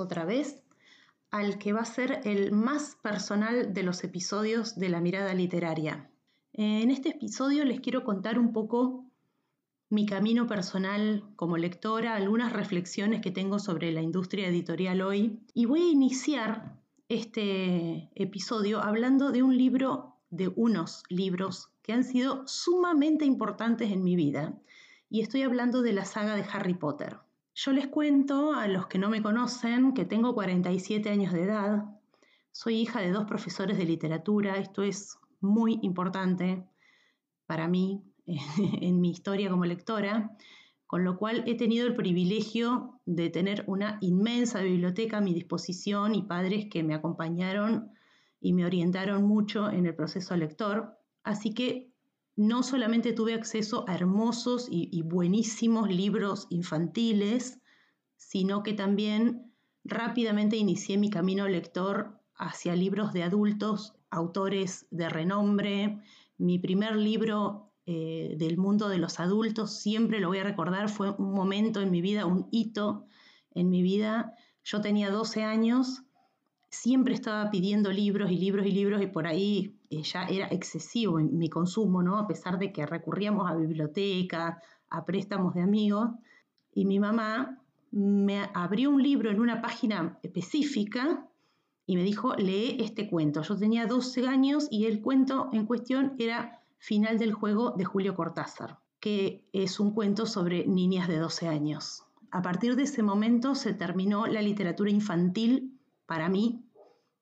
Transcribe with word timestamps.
Otra 0.00 0.24
vez 0.24 0.62
al 1.30 1.58
que 1.58 1.72
va 1.72 1.80
a 1.80 1.84
ser 1.84 2.20
el 2.24 2.52
más 2.52 2.96
personal 3.02 3.74
de 3.74 3.82
los 3.82 4.04
episodios 4.04 4.76
de 4.76 4.88
la 4.88 5.00
mirada 5.00 5.34
literaria. 5.34 6.08
En 6.52 6.92
este 6.92 7.08
episodio 7.08 7.64
les 7.64 7.80
quiero 7.80 8.04
contar 8.04 8.38
un 8.38 8.52
poco 8.52 9.10
mi 9.90 10.06
camino 10.06 10.46
personal 10.46 11.24
como 11.36 11.56
lectora, 11.56 12.14
algunas 12.14 12.52
reflexiones 12.52 13.20
que 13.20 13.32
tengo 13.32 13.58
sobre 13.58 13.90
la 13.90 14.00
industria 14.00 14.46
editorial 14.46 15.02
hoy 15.02 15.40
y 15.54 15.66
voy 15.66 15.82
a 15.82 15.90
iniciar 15.90 16.78
este 17.08 18.10
episodio 18.14 18.80
hablando 18.80 19.30
de 19.32 19.42
un 19.42 19.56
libro, 19.56 20.16
de 20.30 20.52
unos 20.54 21.02
libros 21.08 21.70
que 21.82 21.92
han 21.92 22.04
sido 22.04 22.46
sumamente 22.46 23.24
importantes 23.24 23.90
en 23.90 24.04
mi 24.04 24.16
vida 24.16 24.56
y 25.10 25.20
estoy 25.20 25.42
hablando 25.42 25.82
de 25.82 25.92
la 25.92 26.04
saga 26.04 26.34
de 26.34 26.44
Harry 26.52 26.74
Potter. 26.74 27.23
Yo 27.56 27.72
les 27.72 27.86
cuento 27.86 28.52
a 28.52 28.66
los 28.66 28.88
que 28.88 28.98
no 28.98 29.08
me 29.08 29.22
conocen 29.22 29.94
que 29.94 30.04
tengo 30.04 30.34
47 30.34 31.08
años 31.08 31.32
de 31.32 31.44
edad, 31.44 31.84
soy 32.50 32.80
hija 32.80 33.00
de 33.00 33.12
dos 33.12 33.26
profesores 33.26 33.78
de 33.78 33.84
literatura, 33.84 34.56
esto 34.56 34.82
es 34.82 35.18
muy 35.40 35.78
importante 35.82 36.64
para 37.46 37.68
mí 37.68 38.02
en 38.26 39.00
mi 39.00 39.10
historia 39.10 39.50
como 39.50 39.66
lectora, 39.66 40.36
con 40.88 41.04
lo 41.04 41.16
cual 41.16 41.44
he 41.46 41.56
tenido 41.56 41.86
el 41.86 41.94
privilegio 41.94 43.00
de 43.06 43.30
tener 43.30 43.62
una 43.68 43.98
inmensa 44.00 44.60
biblioteca 44.60 45.18
a 45.18 45.20
mi 45.20 45.32
disposición 45.32 46.16
y 46.16 46.22
padres 46.22 46.66
que 46.68 46.82
me 46.82 46.94
acompañaron 46.94 47.92
y 48.40 48.52
me 48.52 48.66
orientaron 48.66 49.22
mucho 49.24 49.70
en 49.70 49.86
el 49.86 49.94
proceso 49.94 50.36
lector. 50.36 50.98
Así 51.22 51.54
que 51.54 51.93
no 52.36 52.62
solamente 52.62 53.12
tuve 53.12 53.34
acceso 53.34 53.84
a 53.88 53.94
hermosos 53.94 54.66
y, 54.70 55.02
buenísimos 55.02 55.88
libros 55.88 56.46
infantiles, 56.50 57.60
sino 58.16 58.62
que 58.62 58.72
también 58.72 59.52
rápidamente 59.84 60.56
inicié 60.56 60.98
mi 60.98 61.10
camino 61.10 61.46
lector 61.46 62.20
hacia 62.34 62.74
libros 62.74 63.12
de 63.12 63.22
adultos, 63.22 63.94
autores 64.10 64.86
de 64.90 65.08
renombre. 65.08 66.00
Mi 66.36 66.58
primer 66.58 66.96
libro 66.96 67.72
eh, 67.86 68.34
del 68.36 68.56
mundo 68.56 68.88
de 68.88 68.98
los 68.98 69.20
adultos, 69.20 69.78
siempre 69.78 70.18
lo 70.18 70.28
voy 70.28 70.38
a 70.38 70.44
recordar, 70.44 70.88
fue 70.88 71.10
un 71.10 71.32
momento 71.32 71.80
en 71.82 71.90
mi 71.90 72.00
vida, 72.00 72.26
un 72.26 72.48
hito 72.50 73.06
en 73.52 73.70
mi 73.70 73.82
vida. 73.82 74.34
Yo 74.64 74.80
tenía 74.80 75.10
12 75.10 75.44
años, 75.44 76.02
siempre 76.68 77.14
estaba 77.14 77.50
pidiendo 77.50 77.92
libros 77.92 78.32
y 78.32 78.38
libros 78.38 78.66
y 78.66 78.72
libros 78.72 79.02
y 79.02 79.06
por 79.06 79.28
ahí 79.28 79.73
eh, 79.90 80.02
ya 80.02 80.24
era 80.24 80.46
excesivo 80.48 81.18
mi 81.18 81.48
consumo, 81.48 82.02
¿no? 82.02 82.18
A 82.18 82.26
pesar 82.26 82.58
de 82.58 82.72
que 82.72 82.86
recurríamos 82.86 83.50
a 83.50 83.54
biblioteca, 83.54 84.60
a 84.88 85.04
préstamos 85.04 85.54
de 85.54 85.62
amigos. 85.62 86.10
Y 86.72 86.84
mi 86.84 86.98
mamá 86.98 87.60
me 87.90 88.50
abrió 88.54 88.90
un 88.90 89.02
libro 89.02 89.30
en 89.30 89.40
una 89.40 89.62
página 89.62 90.18
específica 90.22 91.28
y 91.86 91.96
me 91.96 92.02
dijo, 92.02 92.34
lee 92.34 92.78
este 92.80 93.08
cuento. 93.08 93.42
Yo 93.42 93.56
tenía 93.56 93.86
12 93.86 94.26
años 94.26 94.68
y 94.70 94.86
el 94.86 95.00
cuento 95.00 95.50
en 95.52 95.66
cuestión 95.66 96.14
era 96.18 96.60
Final 96.78 97.18
del 97.18 97.32
juego 97.32 97.70
de 97.70 97.84
Julio 97.84 98.14
Cortázar, 98.14 98.78
que 99.00 99.48
es 99.52 99.80
un 99.80 99.92
cuento 99.92 100.26
sobre 100.26 100.66
niñas 100.66 101.08
de 101.08 101.18
12 101.18 101.48
años. 101.48 102.04
A 102.30 102.42
partir 102.42 102.76
de 102.76 102.82
ese 102.82 103.02
momento 103.02 103.54
se 103.54 103.72
terminó 103.72 104.26
la 104.26 104.42
literatura 104.42 104.90
infantil 104.90 105.78
para 106.04 106.28
mí 106.28 106.64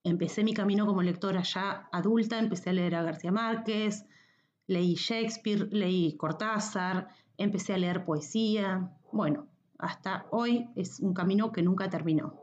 empecé 0.05 0.45
mi 0.45 0.55
camino 0.55 0.87
como 0.87 1.03
lectora 1.03 1.43
ya 1.43 1.89
adulta, 1.93 2.39
empecé 2.39 2.71
a 2.71 2.73
leer 2.73 2.95
a 2.95 3.03
García 3.03 3.33
Márquez, 3.33 4.07
leí 4.67 4.95
Shakespeare, 4.95 5.69
leí 5.71 6.17
Cortázar, 6.17 7.09
empecé 7.37 7.75
a 7.75 7.79
leer 7.79 8.05
poesía. 8.05 8.91
Bueno, 9.13 9.47
hasta 9.79 10.27
hoy 10.31 10.69
es 10.77 11.01
un 11.01 11.15
camino 11.15 11.53
que 11.53 11.63
nunca 11.63 11.91
terminó. 11.91 12.41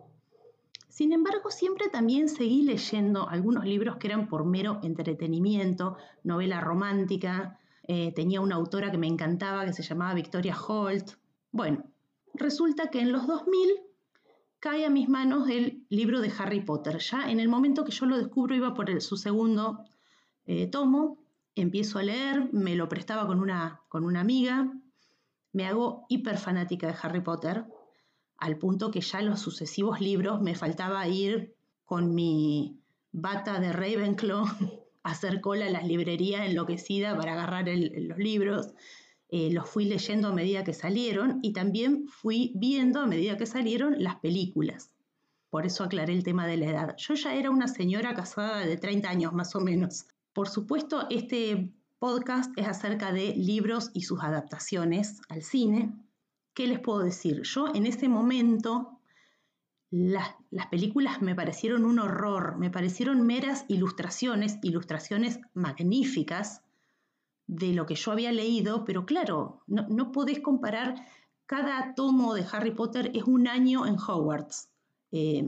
Sin 0.87 1.13
embargo, 1.13 1.51
siempre 1.51 1.87
también 1.87 2.27
seguí 2.27 2.63
leyendo 2.63 3.29
algunos 3.29 3.63
libros 3.63 3.97
que 3.97 4.07
eran 4.07 4.27
por 4.27 4.45
mero 4.45 4.79
entretenimiento, 4.83 5.97
novela 6.23 6.59
romántica. 6.61 7.59
Eh, 7.87 8.11
tenía 8.13 8.41
una 8.41 8.55
autora 8.55 8.91
que 8.91 8.97
me 8.97 9.07
encantaba 9.07 9.65
que 9.65 9.73
se 9.73 9.83
llamaba 9.83 10.13
Victoria 10.13 10.55
Holt. 10.59 11.11
Bueno, 11.51 11.85
resulta 12.33 12.89
que 12.89 12.99
en 12.99 13.11
los 13.11 13.27
2000 13.27 13.69
cae 14.59 14.85
a 14.85 14.89
mis 14.89 15.07
manos 15.07 15.49
el 15.49 15.85
libro 15.89 16.21
de 16.21 16.31
Harry 16.37 16.61
Potter. 16.61 16.99
Ya 16.99 17.29
en 17.29 17.39
el 17.39 17.47
momento 17.47 17.85
que 17.85 17.91
yo 17.91 18.05
lo 18.05 18.17
descubro 18.17 18.55
iba 18.55 18.73
por 18.73 19.01
su 19.01 19.17
segundo 19.17 19.85
eh, 20.45 20.67
tomo, 20.67 21.19
empiezo 21.55 21.99
a 21.99 22.03
leer, 22.03 22.49
me 22.51 22.75
lo 22.75 22.89
prestaba 22.89 23.27
con 23.27 23.39
una, 23.39 23.81
con 23.89 24.03
una 24.03 24.21
amiga, 24.21 24.71
me 25.53 25.65
hago 25.65 26.05
hiper 26.09 26.37
fanática 26.37 26.87
de 26.87 26.95
Harry 27.01 27.21
Potter, 27.21 27.65
al 28.37 28.57
punto 28.57 28.91
que 28.91 29.01
ya 29.01 29.21
los 29.21 29.39
sucesivos 29.39 29.99
libros 29.99 30.41
me 30.41 30.55
faltaba 30.55 31.07
ir 31.07 31.55
con 31.85 32.13
mi 32.13 32.79
bata 33.11 33.59
de 33.59 33.73
Ravenclaw 33.73 34.45
a 35.03 35.11
hacer 35.11 35.41
cola 35.41 35.67
en 35.67 35.73
las 35.73 35.85
librerías 35.85 36.47
enloquecida 36.47 37.17
para 37.17 37.33
agarrar 37.33 37.67
los 37.67 38.17
libros. 38.17 38.73
Eh, 39.31 39.51
los 39.51 39.69
fui 39.69 39.85
leyendo 39.85 40.29
a 40.29 40.33
medida 40.33 40.63
que 40.63 40.73
salieron 40.73 41.39
y 41.43 41.53
también 41.53 42.07
fui 42.07 42.51
viendo 42.55 42.99
a 42.99 43.05
medida 43.05 43.37
que 43.37 43.45
salieron 43.45 44.01
las 44.01 44.15
películas. 44.15 44.91
Por 45.51 45.65
eso 45.65 45.83
aclaré 45.83 46.13
el 46.13 46.23
tema 46.23 46.47
de 46.47 46.57
la 46.57 46.65
edad. 46.65 46.95
Yo 46.97 47.13
ya 47.13 47.35
era 47.35 47.51
una 47.51 47.67
señora 47.67 48.15
casada 48.15 48.65
de 48.65 48.77
30 48.77 49.07
años 49.07 49.33
más 49.33 49.55
o 49.55 49.59
menos. 49.59 50.05
Por 50.33 50.49
supuesto, 50.49 51.07
este 51.09 51.71
podcast 51.99 52.51
es 52.57 52.67
acerca 52.67 53.11
de 53.11 53.35
libros 53.35 53.91
y 53.93 54.01
sus 54.01 54.23
adaptaciones 54.23 55.21
al 55.29 55.43
cine. 55.43 55.93
¿Qué 56.55 56.65
les 56.65 56.79
puedo 56.79 56.99
decir? 56.99 57.41
Yo 57.43 57.67
en 57.73 57.85
ese 57.85 58.09
momento 58.09 58.99
las, 59.91 60.35
las, 60.49 60.67
películas 60.67 61.21
me 61.21 61.35
parecieron 61.35 61.85
un 61.85 61.99
horror, 61.99 62.57
me 62.57 62.69
parecieron 62.69 63.25
meras 63.25 63.65
ilustraciones, 63.67 64.59
ilustraciones 64.61 65.39
magníficas, 65.53 66.63
de 67.49 67.73
lo 67.73 67.87
que 67.87 67.95
yo 67.95 68.11
había 68.11 68.31
leído, 68.31 68.85
pero 68.85 69.07
claro, 69.07 69.63
no, 69.65 70.11
podés 70.11 70.39
comparar, 70.39 70.93
cada 71.47 71.95
tomo 71.95 72.35
de 72.35 72.45
Harry 72.51 72.75
Potter 72.75 73.09
es 73.15 73.23
un 73.23 73.47
año 73.47 73.87
en 73.87 73.95
Hogwarts, 73.95 74.69
eh, 75.11 75.43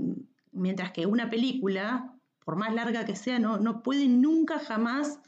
mientras 0.52 0.94
que 0.94 1.06
una 1.06 1.30
película, 1.30 2.12
por 2.44 2.56
más 2.56 2.74
larga 2.74 3.06
que 3.06 3.16
sea, 3.16 3.38
no, 3.38 3.60
no 3.60 3.84
puede 3.84 4.08
nunca 4.08 4.58
jamás 4.58 5.20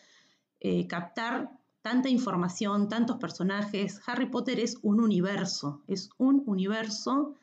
eh, 0.61 0.87
captar 0.87 1.51
tanta 1.83 2.09
información, 2.09 2.89
tantos 2.89 3.17
personajes. 3.17 4.01
Harry 4.07 4.25
Potter 4.25 4.59
es 4.59 4.79
un 4.81 4.99
universo, 4.99 5.83
es 5.85 6.09
un 6.17 6.41
universo 6.47 7.35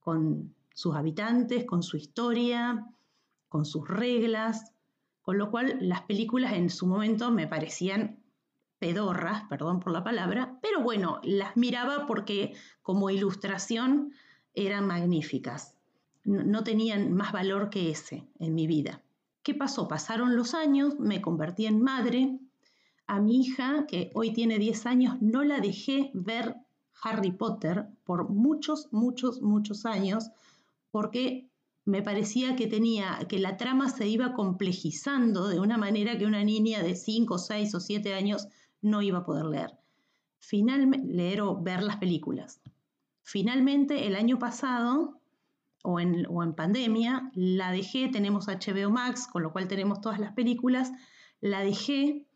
con 0.00 0.54
sus 0.72 0.96
habitantes, 0.96 1.66
con 1.66 1.82
su 1.82 1.98
historia, 1.98 2.86
con 3.50 3.66
sus 3.66 3.86
reglas, 3.86 4.72
con 5.20 5.36
lo 5.36 5.50
cual 5.50 5.76
las 5.82 6.02
películas 6.02 6.54
en 6.54 6.70
su 6.70 6.86
momento 6.86 7.30
me 7.30 7.46
parecían 7.46 8.22
perdón 9.48 9.80
por 9.80 9.92
la 9.92 10.04
palabra, 10.04 10.58
pero 10.62 10.82
bueno, 10.82 11.20
las 11.22 11.56
miraba 11.56 12.06
porque 12.06 12.54
como 12.82 13.10
ilustración 13.10 14.12
eran 14.54 14.86
magníficas. 14.86 15.74
No, 16.24 16.64
tenían 16.64 17.12
más 17.12 17.32
valor 17.32 17.70
que 17.70 17.90
ese 17.90 18.26
en 18.38 18.54
mi 18.54 18.66
vida. 18.66 19.02
¿Qué 19.42 19.54
pasó? 19.54 19.86
Pasaron 19.86 20.34
los 20.34 20.54
años, 20.54 20.98
me 20.98 21.20
convertí 21.20 21.66
en 21.66 21.80
madre. 21.80 22.38
A 23.06 23.20
mi 23.20 23.40
hija, 23.40 23.86
que 23.86 24.10
hoy 24.14 24.32
tiene 24.32 24.58
10 24.58 24.86
años, 24.86 25.16
no 25.20 25.44
la 25.44 25.60
dejé 25.60 26.10
ver 26.14 26.56
Harry 27.02 27.30
Potter 27.30 27.86
por 28.04 28.28
muchos, 28.28 28.88
muchos, 28.90 29.40
muchos 29.40 29.86
años, 29.86 30.30
porque 30.90 31.48
me 31.84 32.02
parecía 32.02 32.56
que 32.56 32.66
tenía, 32.66 33.18
que 33.28 33.38
la 33.38 33.56
trama 33.56 33.88
se 33.88 34.08
iba 34.08 34.32
complejizando 34.32 35.46
de 35.46 35.60
una 35.60 35.78
manera 35.78 36.18
que 36.18 36.26
una 36.26 36.42
niña 36.42 36.82
de 36.82 36.96
5, 36.96 37.38
6 37.38 37.74
o 37.76 37.80
7 37.80 38.14
años 38.14 38.48
no 38.86 39.02
iba 39.02 39.18
a 39.18 39.24
poder 39.24 39.46
leer. 39.46 39.72
Finalmente, 40.38 41.06
leer 41.12 41.40
o 41.42 41.60
ver 41.60 41.82
las 41.82 41.96
películas. 41.96 42.60
Finalmente, 43.22 44.06
el 44.06 44.14
año 44.14 44.38
pasado, 44.38 45.20
o 45.82 46.00
en, 46.00 46.26
o 46.28 46.42
en 46.42 46.54
pandemia, 46.54 47.30
la 47.34 47.72
dejé, 47.72 48.08
tenemos 48.08 48.46
HBO 48.46 48.90
Max, 48.90 49.26
con 49.26 49.42
lo 49.42 49.52
cual 49.52 49.68
tenemos 49.68 50.00
todas 50.00 50.18
las 50.20 50.32
películas, 50.32 50.92
la 51.40 51.60
dejé 51.60 52.26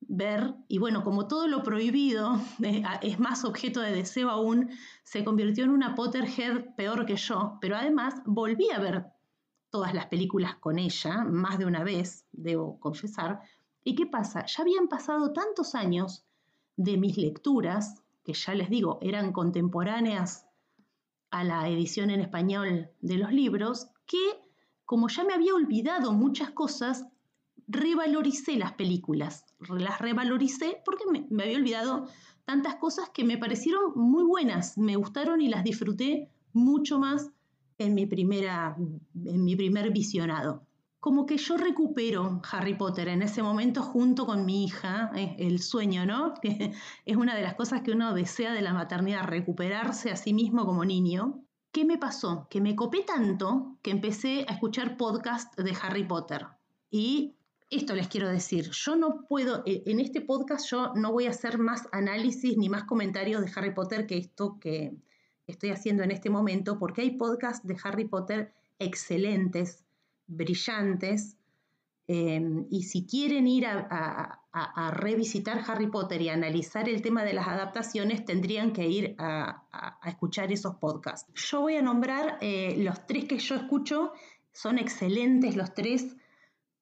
ver, 0.00 0.54
y 0.68 0.78
bueno, 0.78 1.02
como 1.02 1.26
todo 1.26 1.46
lo 1.48 1.62
prohibido 1.62 2.40
eh, 2.62 2.82
es 3.02 3.18
más 3.18 3.44
objeto 3.44 3.80
de 3.80 3.92
deseo 3.92 4.30
aún, 4.30 4.70
se 5.04 5.24
convirtió 5.24 5.64
en 5.64 5.70
una 5.70 5.94
Potterhead 5.94 6.74
peor 6.76 7.06
que 7.06 7.16
yo, 7.16 7.58
pero 7.60 7.76
además 7.76 8.14
volví 8.24 8.70
a 8.70 8.78
ver 8.78 9.06
todas 9.70 9.94
las 9.94 10.06
películas 10.06 10.56
con 10.56 10.78
ella, 10.78 11.24
más 11.24 11.58
de 11.58 11.66
una 11.66 11.84
vez, 11.84 12.24
debo 12.32 12.78
confesar, 12.80 13.40
¿Y 13.86 13.94
qué 13.94 14.04
pasa? 14.04 14.44
Ya 14.46 14.62
habían 14.62 14.88
pasado 14.88 15.32
tantos 15.32 15.76
años 15.76 16.24
de 16.76 16.96
mis 16.96 17.16
lecturas, 17.16 18.02
que 18.24 18.32
ya 18.32 18.52
les 18.52 18.68
digo, 18.68 18.98
eran 19.00 19.32
contemporáneas 19.32 20.44
a 21.30 21.44
la 21.44 21.68
edición 21.68 22.10
en 22.10 22.20
español 22.20 22.90
de 23.00 23.16
los 23.16 23.30
libros, 23.30 23.86
que 24.04 24.42
como 24.84 25.08
ya 25.08 25.22
me 25.22 25.34
había 25.34 25.54
olvidado 25.54 26.12
muchas 26.12 26.50
cosas, 26.50 27.06
revaloricé 27.68 28.56
las 28.56 28.72
películas. 28.72 29.44
Las 29.68 30.00
revaloricé 30.00 30.82
porque 30.84 31.04
me, 31.08 31.44
había 31.44 31.56
olvidado 31.56 32.08
tantas 32.44 32.74
cosas 32.74 33.10
que 33.10 33.22
me 33.22 33.38
parecieron 33.38 33.92
muy 33.94 34.24
buenas, 34.24 34.76
me 34.76 34.96
gustaron 34.96 35.40
y 35.40 35.46
las 35.46 35.62
disfruté 35.62 36.28
mucho 36.52 36.98
más 36.98 37.30
en 37.78 37.94
mi, 37.94 38.06
primera, 38.06 38.76
en 39.26 39.44
mi 39.44 39.54
primer 39.54 39.92
visionado. 39.92 40.65
Como 41.06 41.24
que 41.24 41.36
yo 41.36 41.56
recupero 41.56 42.42
Harry 42.50 42.74
Potter 42.74 43.06
en 43.06 43.22
ese 43.22 43.40
momento 43.40 43.80
junto 43.80 44.26
con 44.26 44.44
mi 44.44 44.64
hija, 44.64 45.12
el 45.14 45.60
sueño, 45.60 46.04
¿no? 46.04 46.34
Es 47.06 47.16
una 47.16 47.36
de 47.36 47.42
las 47.42 47.54
cosas 47.54 47.82
que 47.82 47.92
uno 47.92 48.12
desea 48.12 48.52
de 48.52 48.60
la 48.60 48.72
maternidad, 48.72 49.22
recuperarse 49.22 50.10
a 50.10 50.16
sí 50.16 50.34
mismo 50.34 50.66
como 50.66 50.84
niño. 50.84 51.44
¿Qué 51.70 51.84
me 51.84 51.96
pasó? 51.96 52.48
Que 52.50 52.60
me 52.60 52.74
copé 52.74 53.04
tanto 53.04 53.78
que 53.82 53.92
empecé 53.92 54.46
a 54.48 54.54
escuchar 54.54 54.96
podcast 54.96 55.56
de 55.56 55.76
Harry 55.80 56.02
Potter. 56.02 56.48
Y 56.90 57.36
esto 57.70 57.94
les 57.94 58.08
quiero 58.08 58.28
decir, 58.28 58.72
yo 58.72 58.96
no 58.96 59.26
puedo, 59.28 59.62
e, 59.64 59.84
en 59.86 60.00
este 60.00 60.22
podcast 60.22 60.68
yo 60.68 60.92
no 60.96 61.12
voy 61.12 61.26
a 61.26 61.30
hacer 61.30 61.58
más 61.58 61.86
análisis 61.92 62.56
ni 62.58 62.68
más 62.68 62.82
comentarios 62.82 63.44
de 63.44 63.52
Harry 63.54 63.72
Potter 63.72 64.08
que 64.08 64.18
esto 64.18 64.58
que 64.58 64.96
estoy 65.46 65.70
haciendo 65.70 66.02
en 66.02 66.10
este 66.10 66.30
momento, 66.30 66.80
porque 66.80 67.02
hay 67.02 67.12
podcasts 67.12 67.64
de 67.64 67.76
Harry 67.84 68.08
Potter 68.08 68.52
excelentes, 68.80 69.85
brillantes, 70.26 71.36
em, 72.06 72.66
y 72.70 72.84
si 72.84 73.06
quieren 73.06 73.46
ir 73.46 73.66
a, 73.66 74.42
revisitar 74.92 75.62
Harry 75.66 75.88
Potter 75.88 76.22
y 76.22 76.30
analizar 76.30 76.88
el 76.88 77.02
tema 77.02 77.24
de 77.24 77.34
las 77.34 77.46
adaptaciones, 77.46 78.24
tendrían 78.24 78.72
que 78.72 78.88
ir 78.88 79.14
a, 79.18 79.64
escuchar 80.06 80.50
esos 80.50 80.76
podcasts. 80.76 81.30
Yo 81.34 81.60
voy 81.60 81.76
a 81.76 81.82
nombrar 81.82 82.38
eh, 82.40 82.74
los 82.78 83.06
tres 83.06 83.26
que 83.26 83.38
yo 83.38 83.54
escucho, 83.54 84.12
son 84.52 84.78
excelentes 84.78 85.56
los 85.56 85.74
tres 85.74 86.16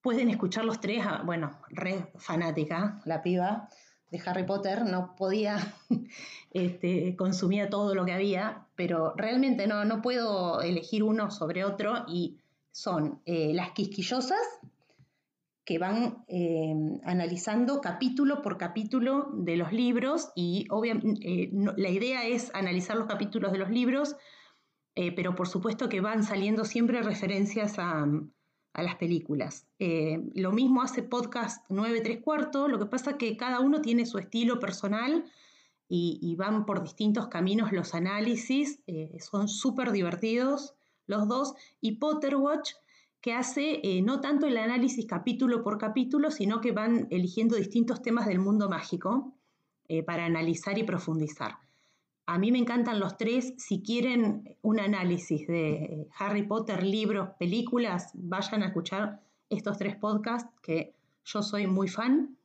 pueden 0.05 0.29
escuchar 0.29 0.67
los 0.67 0.83
tres, 0.83 1.03
ah, 1.09 1.23
bueno, 1.25 1.59
re 1.71 2.13
fanática, 2.17 3.01
la 3.07 3.23
piba 3.23 3.71
de 4.11 4.21
Harry 4.27 4.45
Potter, 4.45 4.85
no 4.85 5.17
podía, 5.17 5.57
este, 6.51 7.17
consumía 7.17 7.71
todo 7.71 7.95
lo 7.95 8.05
que 8.05 8.13
había, 8.13 8.67
pero 8.77 9.15
realmente 9.17 9.67
no, 9.67 9.87
no 9.87 10.03
puedo 10.03 10.61
elegir 10.61 11.03
uno 11.03 11.31
sobre 11.31 11.65
otro 11.65 12.05
y 12.07 12.37
son 12.75 13.23
eh, 13.25 13.55
las 13.55 13.71
quisquillosas 13.71 14.41
que 15.65 15.79
van 15.79 16.25
eh, 16.27 16.75
analizando 17.05 17.81
capítulo 17.81 18.43
por 18.43 18.59
capítulo 18.59 19.31
de 19.33 19.57
los 19.57 19.73
libros 19.73 20.31
y 20.35 20.67
obviamente 20.71 21.45
eh, 21.45 21.51
la 21.53 21.89
idea 21.89 22.27
es 22.27 22.51
analizar 22.53 22.97
los 22.97 23.07
capítulos 23.07 23.53
de 23.53 23.59
los 23.59 23.71
libros, 23.71 24.17
pero 24.95 25.35
por 25.35 25.49
supuesto 25.49 25.89
que 25.89 26.01
van 26.01 26.23
saliendo 26.23 26.65
siempre 26.65 27.03
referencias 27.03 27.81
a, 27.81 28.07
a 28.75 28.83
las 28.83 28.95
películas. 28.95 29.67
Lo 30.35 30.53
mismo 30.53 30.83
hace 30.83 31.03
podcast 31.03 31.67
9 31.69 32.01
3 32.01 32.23
cuartos, 32.23 32.71
lo 32.71 32.79
que 32.79 32.87
pasa 32.87 33.19
que 33.19 33.37
cada 33.37 33.59
uno 33.59 33.81
tiene 33.81 34.07
su 34.07 34.19
estilo 34.19 34.61
personal 34.61 35.25
y, 35.89 36.37
van 36.37 36.65
por 36.65 36.81
distintos 36.81 37.27
caminos 37.27 37.73
los 37.73 37.93
análisis, 37.93 38.85
son 39.19 39.49
súper 39.49 39.91
divertidos 39.91 40.77
los 41.07 41.29
dos, 41.29 41.55
y 41.81 41.97
Potterwatch 41.97 42.73
que 43.21 43.33
hace 43.33 43.81
eh, 43.83 44.03
no 44.03 44.21
tanto 44.21 44.47
el 44.47 44.59
análisis 44.59 45.07
capítulo 45.07 45.63
por 45.63 45.79
capítulo, 45.79 46.31
sino 46.31 46.61
que 46.61 46.73
van 46.73 47.09
eligiendo 47.11 47.57
distintos 47.57 48.03
temas 48.03 48.27
del 48.27 48.39
mundo 48.39 48.69
mágico 48.69 49.33
para 50.07 50.25
analizar 50.25 50.79
y 50.79 50.83
profundizar. 50.83 51.59
A 52.27 52.39
mí 52.39 52.51
me 52.51 52.59
encantan 52.59 53.01
los 53.01 53.19
tres. 53.19 53.53
Si 53.59 53.83
quieren 53.83 54.57
un 54.63 54.81
análisis 54.81 55.47
de 55.47 56.09
Harry 56.19 56.45
Potter, 56.45 56.83
libros, 56.83 57.31
películas, 57.39 58.11
vayan 58.15 58.63
a 58.63 58.67
escuchar 58.69 59.21
estos 59.51 59.77
tres 59.77 59.97
podcasts 59.97 60.51
que 60.63 60.95
yo 61.25 61.43
soy 61.43 61.67
muy 61.67 61.89
fan. 61.89 62.37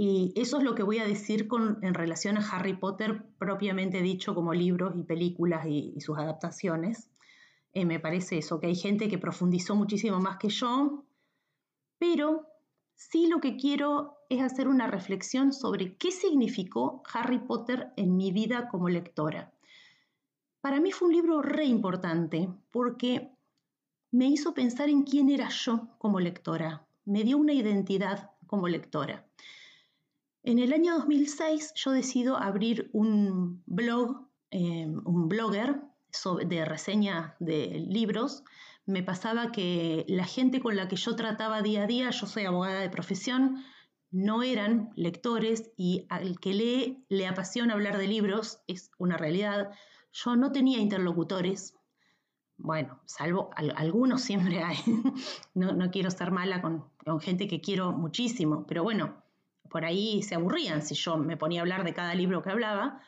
Y 0.00 0.32
eso 0.36 0.58
es 0.58 0.62
lo 0.62 0.76
que 0.76 0.84
voy 0.84 1.00
a 1.00 1.04
decir 1.04 1.48
con, 1.48 1.80
en 1.82 1.92
relación 1.92 2.38
a 2.38 2.48
Harry 2.52 2.74
Potter 2.74 3.24
propiamente 3.36 4.00
dicho 4.00 4.32
como 4.32 4.54
libros 4.54 4.94
y 4.94 5.02
películas 5.02 5.66
y, 5.66 6.00
sus 6.00 6.16
adaptaciones. 6.16 7.10
Eh, 7.72 7.84
me 7.84 7.98
parece 7.98 8.38
eso, 8.38 8.60
que 8.60 8.68
hay 8.68 8.76
gente 8.76 9.08
que 9.08 9.18
profundizó 9.18 9.74
muchísimo 9.74 10.20
más 10.20 10.36
que 10.36 10.50
yo, 10.50 11.04
pero 11.98 12.46
sí 12.94 13.26
lo 13.26 13.40
que 13.40 13.56
quiero 13.56 14.18
es 14.30 14.40
hacer 14.40 14.68
una 14.68 14.86
reflexión 14.86 15.52
sobre 15.52 15.96
qué 15.96 16.12
significó 16.12 17.02
Harry 17.12 17.40
Potter 17.40 17.88
en 17.96 18.16
mi 18.16 18.30
vida 18.30 18.68
como 18.68 18.88
lectora. 18.88 19.52
Para 20.60 20.78
mí 20.78 20.92
fue 20.92 21.08
un 21.08 21.14
libro 21.14 21.42
re 21.42 21.64
importante 21.64 22.48
porque 22.70 23.32
me 24.12 24.28
hizo 24.28 24.54
pensar 24.54 24.90
en 24.90 25.02
quién 25.02 25.28
era 25.28 25.48
yo 25.48 25.88
como 25.98 26.20
lectora, 26.20 26.86
me 27.04 27.24
dio 27.24 27.36
una 27.36 27.52
identidad 27.52 28.30
como 28.46 28.68
lectora. 28.68 29.24
En 30.48 30.58
el 30.58 30.72
año 30.72 30.94
2006 30.94 31.74
yo 31.74 31.90
decido 31.90 32.38
abrir 32.38 32.88
un 32.94 33.62
blog, 33.66 34.30
eh, 34.50 34.86
un 34.86 35.28
blogger 35.28 35.82
de 36.46 36.64
reseña 36.64 37.36
de 37.38 37.84
libros. 37.86 38.44
Me 38.86 39.02
pasaba 39.02 39.52
que 39.52 40.06
la 40.08 40.24
gente 40.24 40.62
con 40.62 40.74
la 40.74 40.88
que 40.88 40.96
yo 40.96 41.14
trataba 41.16 41.60
día 41.60 41.82
a 41.82 41.86
día, 41.86 42.08
yo 42.08 42.26
soy 42.26 42.46
abogada 42.46 42.80
de 42.80 42.88
profesión, 42.88 43.62
no 44.10 44.42
eran 44.42 44.88
lectores 44.96 45.70
y 45.76 46.06
al 46.08 46.40
que 46.40 46.54
lee 46.54 47.04
le 47.10 47.26
apasiona 47.26 47.74
hablar 47.74 47.98
de 47.98 48.08
libros, 48.08 48.62
es 48.66 48.90
una 48.96 49.18
realidad. 49.18 49.72
Yo 50.12 50.34
no 50.34 50.50
tenía 50.50 50.78
interlocutores, 50.78 51.74
bueno, 52.56 53.02
salvo 53.04 53.50
algunos 53.76 54.22
siempre 54.22 54.62
hay, 54.62 54.78
no, 55.54 55.90
quiero 55.90 56.10
ser 56.10 56.30
mala 56.30 56.62
con, 56.62 56.86
con, 57.04 57.20
gente 57.20 57.48
que 57.48 57.60
quiero 57.60 57.92
muchísimo, 57.92 58.64
pero 58.66 58.82
bueno, 58.82 59.27
por 59.70 59.84
ahí 59.84 60.22
se 60.22 60.34
aburrían 60.34 60.82
si 60.82 60.94
yo 60.94 61.16
me 61.16 61.36
ponía 61.36 61.60
a 61.60 61.62
hablar 61.62 61.84
de 61.84 61.94
cada 61.94 62.14
libro 62.14 62.42
que 62.42 62.50
hablaba. 62.50 63.00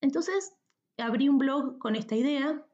Entonces 0.00 0.54
abrí 0.98 1.28
un 1.28 1.38
blog 1.38 1.78
con 1.78 1.96
esta 1.96 2.16
idea 2.16 2.64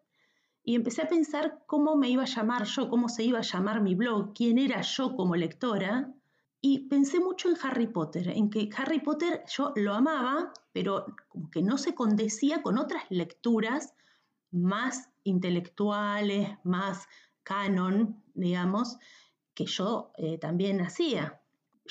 y 0.64 0.76
empecé 0.76 1.02
a 1.02 1.08
pensar 1.08 1.64
cómo 1.66 1.96
me 1.96 2.08
iba 2.08 2.22
a 2.22 2.26
llamar 2.26 2.64
yo, 2.64 2.88
cómo 2.88 3.08
se 3.08 3.24
iba 3.24 3.38
a 3.38 3.42
llamar 3.42 3.82
mi 3.82 3.94
blog, 3.94 4.32
quién 4.34 4.58
era 4.58 4.80
yo 4.82 5.16
como 5.16 5.34
lectora 5.34 6.14
y 6.64 6.86
pensé 6.88 7.18
mucho 7.18 7.48
en 7.48 7.56
Harry 7.60 7.88
Potter, 7.88 8.28
en 8.28 8.48
que 8.48 8.70
Harry 8.76 9.00
Potter 9.00 9.42
yo 9.48 9.72
lo 9.74 9.94
amaba, 9.94 10.52
pero 10.72 11.06
que 11.50 11.60
no 11.60 11.76
se 11.76 11.92
condecía 11.92 12.62
con 12.62 12.78
otras 12.78 13.02
lecturas 13.10 13.94
más 14.52 15.10
intelectuales, 15.24 16.50
más 16.62 17.08
canon, 17.42 18.22
digamos, 18.34 18.96
que 19.54 19.66
yo 19.66 20.12
eh, 20.16 20.38
también 20.38 20.80
hacía. 20.80 21.41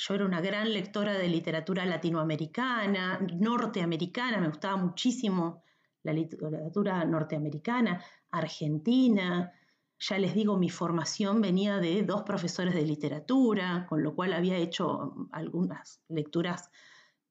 Yo 0.03 0.15
era 0.15 0.25
una 0.25 0.41
gran 0.41 0.74
lectora 0.74 1.13
de 1.13 1.29
literatura 1.29 1.86
latinoamericana, 1.86 3.20
norteamericana, 3.20 4.39
me 4.39 4.48
gustaba 4.48 4.75
muchísimo 4.75 5.62
la 6.01 6.12
literatura 6.12 7.05
norteamericana, 7.05 8.03
argentina, 8.31 9.53
ya 10.00 10.17
les 10.17 10.34
digo, 10.34 10.58
mi 10.58 10.72
formación 10.72 11.39
venía 11.39 11.77
de 11.77 12.01
dos 12.01 12.24
profesores 12.24 12.74
de 12.74 12.81
literatura, 12.81 13.86
con 13.88 14.01
lo 14.01 14.15
cual 14.15 14.34
había 14.34 14.58
hecho 14.58 15.27
algunas 15.31 16.01
lecturas 16.08 16.72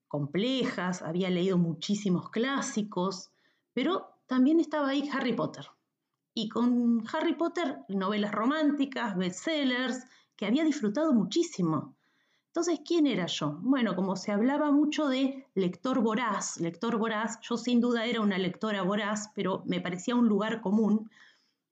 complejas, 0.06 1.02
había 1.02 1.28
leído 1.28 1.58
muchísimos 1.58 2.30
clásicos, 2.30 3.32
pero 3.72 4.14
también 4.28 4.60
estaba 4.60 4.90
ahí 4.90 5.10
Harry 5.12 5.32
Potter. 5.32 5.66
Y 6.34 6.48
con 6.48 7.02
Harry 7.12 7.34
Potter, 7.34 7.78
novelas 7.88 8.30
románticas, 8.30 9.16
bestsellers, 9.16 10.04
que 10.36 10.46
había 10.46 10.62
disfrutado 10.62 11.12
muchísimo. 11.12 11.96
Entonces, 12.50 12.80
¿quién 12.85 13.07
era 13.07 13.26
yo? 13.26 13.59
Bueno, 13.62 13.95
como 13.95 14.16
se 14.16 14.33
hablaba 14.33 14.73
mucho 14.73 15.07
de 15.07 15.47
lector 15.54 16.00
voraz, 16.00 16.61
lector 16.61 16.99
voraz, 16.99 17.38
yo 17.42 17.57
sin 17.57 17.80
duda 17.80 18.07
era 18.07 18.21
una 18.21 18.38
lectora 18.38 18.83
voraz, 18.83 19.30
pero 19.37 19.62
me 19.66 19.80
parecía 19.80 20.16
un 20.16 20.26
lugar 20.26 20.61
común 20.61 21.09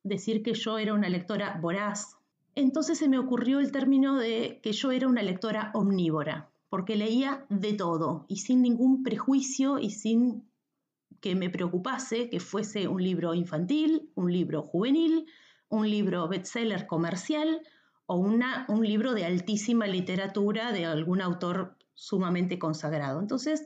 decir 0.05 0.41
que 0.45 0.55
yo 0.55 0.79
era 0.79 0.95
una 0.95 1.09
lectora 1.09 1.59
voraz. 1.61 2.17
Entonces 2.55 2.97
se 2.97 3.09
me 3.09 3.19
ocurrió 3.19 3.59
el 3.59 3.73
término 3.73 4.19
de 4.19 4.61
que 4.63 4.73
yo 4.73 4.93
era 4.93 5.09
una 5.09 5.23
lectora 5.23 5.73
omnívora, 5.75 6.49
porque 6.69 6.95
leía 6.95 7.45
de 7.49 7.73
todo 7.73 8.25
y 8.29 8.37
sin 8.37 8.63
ningún 8.63 9.03
prejuicio 9.03 9.81
y 9.81 9.91
sin 9.91 10.49
que 11.21 11.35
me 11.35 11.51
preocupase 11.51 12.31
que 12.31 12.39
fuese 12.39 12.87
un 12.87 13.03
libro 13.03 13.35
infantil, 13.35 14.13
un 14.15 14.33
libro 14.33 14.63
juvenil, 14.63 15.27
un 15.69 15.91
libro 15.91 16.29
bestseller 16.29 16.87
comercial 16.87 17.63
o 18.09 18.17
una, 18.17 18.67
un 18.69 18.85
libro 18.85 19.15
de 19.15 19.25
altísima 19.25 19.87
literatura 19.87 20.73
de 20.73 20.87
algún 20.87 21.21
autor 21.21 21.77
sumamente 21.95 22.59
consagrado. 22.59 23.21
Entonces 23.21 23.65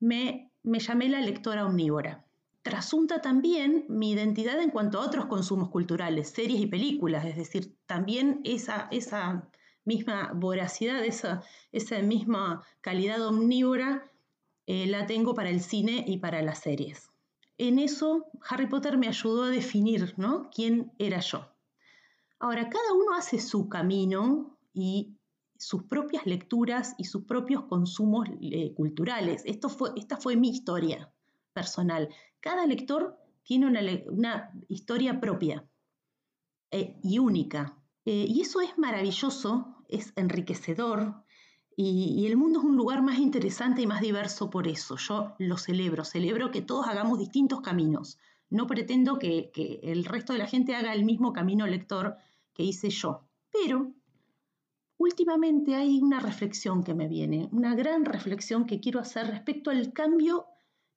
me, 0.00 0.50
me 0.62 0.80
llamé 0.80 1.08
la 1.08 1.20
lectora 1.20 1.66
omnívora 1.66 2.24
trasunta 2.62 3.20
también 3.20 3.84
mi 3.88 4.12
identidad 4.12 4.60
en 4.60 4.70
cuanto 4.70 5.00
a 5.00 5.06
otros 5.06 5.26
consumos 5.26 5.68
culturales, 5.68 6.30
series 6.30 6.60
y 6.60 6.66
películas, 6.66 7.24
es 7.24 7.36
decir, 7.36 7.76
también 7.86 8.40
esa, 8.44 8.88
esa 8.90 9.48
misma 9.84 10.32
voracidad, 10.34 11.04
esa, 11.04 11.42
esa 11.72 11.98
misma 12.00 12.62
calidad 12.80 13.26
omnívora 13.26 14.10
eh, 14.66 14.86
la 14.86 15.06
tengo 15.06 15.34
para 15.34 15.50
el 15.50 15.60
cine 15.60 16.04
y 16.06 16.18
para 16.18 16.40
las 16.42 16.60
series. 16.60 17.10
En 17.58 17.78
eso 17.78 18.26
Harry 18.48 18.66
Potter 18.66 18.96
me 18.96 19.08
ayudó 19.08 19.44
a 19.44 19.50
definir 19.50 20.14
¿no? 20.16 20.48
quién 20.54 20.92
era 20.98 21.20
yo. 21.20 21.51
Ahora, 22.42 22.68
cada 22.68 22.92
uno 22.92 23.14
hace 23.14 23.38
su 23.38 23.68
camino 23.68 24.58
y 24.74 25.16
sus 25.56 25.84
propias 25.84 26.26
lecturas 26.26 26.96
y 26.98 27.04
sus 27.04 27.22
propios 27.22 27.66
consumos 27.66 28.28
eh, 28.40 28.74
culturales. 28.74 29.44
Esta 29.46 29.68
fue 29.68 30.34
mi 30.34 30.48
historia 30.48 31.12
personal. 31.52 32.08
Cada 32.40 32.66
lector 32.66 33.16
tiene 33.44 33.68
una, 33.68 34.50
historia 34.66 35.20
propia 35.20 35.64
eh, 36.72 36.98
y 37.04 37.20
única. 37.20 37.78
Eh, 38.04 38.26
y 38.28 38.40
eso 38.40 38.60
es 38.60 38.76
maravilloso, 38.76 39.76
es 39.88 40.12
enriquecedor, 40.16 41.22
y, 41.76 42.26
el 42.26 42.36
mundo 42.36 42.58
es 42.58 42.64
un 42.64 42.76
lugar 42.76 43.02
más 43.02 43.18
interesante 43.20 43.82
y 43.82 43.86
más 43.86 44.00
diverso 44.00 44.50
por 44.50 44.66
eso. 44.66 44.96
Yo 44.96 45.36
lo 45.38 45.56
celebro, 45.56 46.04
celebro 46.04 46.50
que 46.50 46.60
todos 46.60 46.88
hagamos 46.88 47.20
distintos 47.20 47.60
caminos. 47.60 48.18
No 48.50 48.66
pretendo 48.66 49.20
que 49.20 49.52
el 49.84 50.04
resto 50.04 50.32
de 50.32 50.40
la 50.40 50.46
gente 50.48 50.74
haga 50.74 50.92
el 50.92 51.04
mismo 51.04 51.32
camino 51.32 51.66
lector 51.68 52.18
que 52.54 52.62
hice 52.62 52.90
yo. 52.90 53.24
Pero 53.50 53.92
últimamente 54.98 55.74
hay 55.74 56.00
una 56.00 56.20
reflexión 56.20 56.82
que 56.82 56.94
me 56.94 57.08
viene, 57.08 57.48
una 57.52 57.74
gran 57.74 58.04
reflexión 58.04 58.66
que 58.66 58.80
quiero 58.80 59.00
hacer 59.00 59.26
respecto 59.26 59.70
al 59.70 59.92
cambio 59.92 60.46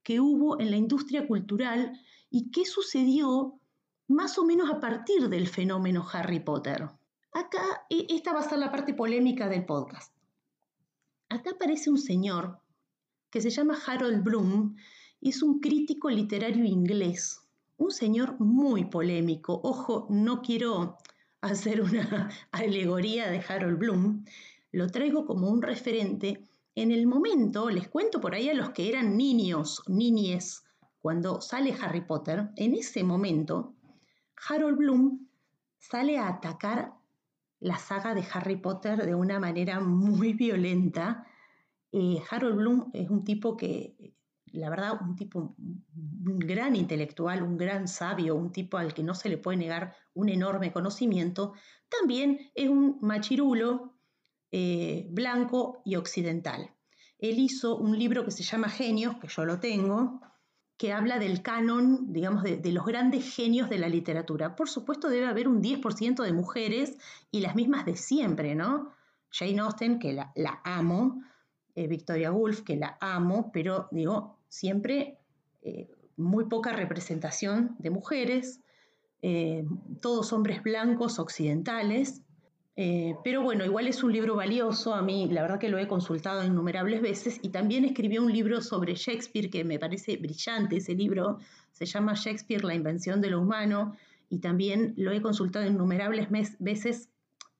que 0.04 0.20
hubo 0.20 0.60
en 0.60 0.72
la 0.72 0.78
industria 0.78 1.28
cultural 1.28 2.00
y 2.30 2.52
qué 2.52 2.66
sucedió 2.66 3.60
más 4.08 4.38
o 4.38 4.46
menos 4.46 4.70
a 4.70 4.80
partir 4.80 5.30
del 5.30 5.48
fenómeno 5.48 6.06
Harry 6.14 6.40
Potter. 6.40 6.90
Acá, 7.32 7.86
e, 7.90 8.06
esta 8.10 8.34
va 8.34 8.40
a 8.40 8.50
ser 8.50 8.60
la 8.60 8.72
parte 8.72 8.94
polémica 8.94 9.50
del 9.50 9.66
podcast. 9.66 10.16
Acá 11.30 11.52
aparece 11.52 11.90
un 11.90 11.98
señor 11.98 12.60
que 13.32 13.42
se 13.42 13.50
llama 13.50 13.78
Harold 13.86 14.24
Bloom 14.24 14.76
es 15.30 15.42
un 15.42 15.60
crítico 15.60 16.10
literario 16.10 16.66
inglés, 16.66 17.42
un 17.78 17.92
señor 17.92 18.40
muy 18.40 18.86
polémico. 18.86 19.60
Ojo, 19.64 20.06
no 20.10 20.42
quiero 20.42 20.98
hacer 21.46 21.82
una 21.82 22.30
alegoría 22.52 23.30
de 23.30 23.44
Harold 23.48 23.78
Bloom, 23.78 24.26
lo 24.72 24.88
traigo 24.88 25.26
como 25.26 25.50
un 25.50 25.62
referente. 25.62 26.48
En 26.76 26.92
el 26.92 27.08
momento, 27.08 27.70
les 27.70 27.88
cuento 27.88 28.20
por 28.20 28.36
ahí 28.36 28.50
a 28.50 28.54
los 28.54 28.72
que 28.72 28.90
eran 28.90 29.16
niños, 29.16 29.82
niñes, 29.88 30.64
cuando 31.00 31.40
sale 31.40 31.76
Harry 31.82 32.02
Potter, 32.02 32.50
en 32.56 32.74
ese 32.74 33.04
momento, 33.04 33.76
Harold 34.50 34.78
Bloom 34.78 35.28
sale 35.78 36.18
a 36.18 36.28
atacar 36.28 36.94
la 37.60 37.78
saga 37.78 38.14
de 38.16 38.26
Harry 38.34 38.58
Potter 38.58 39.06
de 39.06 39.16
una 39.16 39.40
manera 39.40 39.80
muy 39.80 40.34
violenta. 40.34 41.26
Eh, 41.92 42.22
Harold 42.30 42.58
Bloom 42.58 42.90
es 42.94 43.10
un 43.10 43.24
tipo 43.24 43.56
que 43.56 44.16
la 44.56 44.70
verdad, 44.70 45.00
un 45.02 45.16
tipo, 45.16 45.56
un 45.58 46.40
gran 46.40 46.76
intelectual, 46.76 47.44
un 47.44 47.58
gran 47.58 47.88
sabio, 47.88 48.36
un 48.36 48.52
tipo 48.52 48.78
al 48.78 48.94
que 48.94 49.04
no 49.04 49.14
se 49.14 49.30
le 49.30 49.38
puede 49.38 49.58
negar 49.58 49.96
un 50.14 50.30
enorme 50.30 50.72
conocimiento, 50.72 51.54
también 51.90 52.52
es 52.56 52.70
un 52.70 52.98
machirulo 53.02 53.94
eh, 54.52 55.08
blanco 55.10 55.82
y 55.86 55.96
occidental. 55.96 56.72
Él 57.18 57.40
hizo 57.40 57.78
un 57.78 57.98
libro 57.98 58.26
que 58.26 58.32
se 58.32 58.44
llama 58.44 58.70
Genios, 58.70 59.18
que 59.18 59.28
yo 59.28 59.46
lo 59.46 59.60
tengo, 59.60 60.22
que 60.78 60.92
habla 60.92 61.20
del 61.20 61.42
canon, 61.42 62.12
digamos, 62.12 62.44
de, 62.44 62.72
los 62.72 62.86
grandes 62.86 63.34
genios 63.34 63.70
de 63.70 63.78
la 63.78 63.88
literatura. 63.88 64.56
Por 64.56 64.70
supuesto, 64.70 65.10
debe 65.10 65.28
haber 65.28 65.48
un 65.48 65.62
10% 65.62 66.24
de 66.24 66.34
mujeres 66.34 66.98
y 67.32 67.40
las 67.40 67.56
mismas 67.56 67.86
de 67.86 67.96
siempre, 67.96 68.56
¿no? 68.56 68.92
Jane 69.32 69.60
Austen, 69.60 70.00
que 70.00 70.14
la, 70.14 70.62
amo, 70.64 71.22
eh, 71.76 71.88
Victoria 71.88 72.32
Woolf, 72.32 72.62
que 72.62 72.76
la 72.76 72.98
amo, 73.00 73.52
pero 73.54 73.88
digo, 73.92 74.35
siempre 74.50 75.18
eh, 75.62 75.90
muy 76.18 76.46
poca 76.46 76.72
representación 76.72 77.76
de 77.80 77.90
mujeres, 77.90 78.62
eh, 79.22 79.66
todos 80.02 80.32
hombres 80.32 80.64
blancos 80.64 81.20
occidentales. 81.20 82.22
Eh, 82.78 83.16
pero 83.24 83.42
bueno, 83.42 83.66
igual 83.66 83.88
es 83.88 84.04
un 84.04 84.12
libro 84.12 84.36
valioso, 84.36 84.94
a 84.94 85.02
mí 85.02 85.28
la 85.32 85.42
verdad 85.42 85.60
que 85.60 85.70
lo 85.70 85.78
he 85.78 85.88
consultado 85.88 86.44
innumerables 86.44 87.02
veces 87.02 87.40
y 87.42 87.50
también 87.50 87.86
escribió 87.86 88.22
un 88.22 88.32
libro 88.32 88.62
sobre 88.62 88.96
Shakespeare 88.96 89.50
que 89.50 89.64
me 89.64 89.80
parece 89.80 90.18
brillante, 90.18 90.78
ese 90.78 90.94
libro 90.94 91.40
se 91.72 91.86
llama 91.86 92.16
Shakespeare, 92.16 92.66
la 92.66 92.76
invención 92.76 93.22
de 93.22 93.30
lo 93.30 93.40
humano 93.40 93.96
y 94.30 94.40
también 94.40 94.94
lo 94.98 95.12
he 95.12 95.22
consultado 95.22 95.66
innumerables 95.66 96.28
veces 96.60 97.10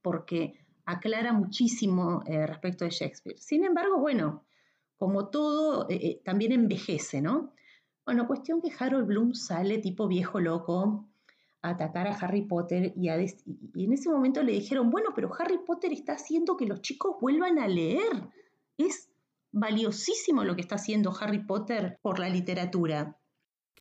porque 0.02 0.60
aclara 0.86 1.32
muchísimo 1.32 2.22
respecto 2.26 2.84
de 2.84 2.92
Shakespeare. 2.92 3.38
Sin 3.40 3.64
embargo, 3.64 4.00
bueno, 4.00 4.44
como 4.98 5.28
todo, 5.28 5.90
eh, 5.90 6.00
eh, 6.02 6.22
también 6.24 6.52
envejece, 6.52 7.22
¿no? 7.22 7.54
Bueno, 8.06 8.28
cuestión 8.28 8.62
que 8.62 8.72
Harold 8.78 9.08
Bloom 9.08 9.34
sale 9.34 9.80
tipo 9.80 10.08
viejo 10.08 10.40
loco 10.40 11.08
a 11.62 11.70
atacar 11.70 12.08
a 12.08 12.16
Harry 12.16 12.44
Potter 12.44 12.94
y, 12.96 13.10
y 13.10 13.86
en 13.86 13.94
ese 13.94 14.10
momento 14.10 14.44
le 14.44 14.54
dijeron, 14.54 14.92
bueno, 14.92 15.10
pero 15.16 15.32
Harry 15.38 15.58
Potter 15.66 15.92
está 15.92 16.14
haciendo 16.14 16.56
que 16.56 16.68
los 16.68 16.82
chicos 16.82 17.16
vuelvan 17.20 17.58
a 17.60 17.68
leer. 17.68 18.30
Es 18.78 19.10
valiosísimo 19.52 20.44
lo 20.44 20.56
que 20.56 20.62
está 20.62 20.76
haciendo 20.76 21.16
Harry 21.20 21.40
Potter 21.40 21.98
por 22.02 22.20
la 22.20 22.30
literatura. 22.30 23.18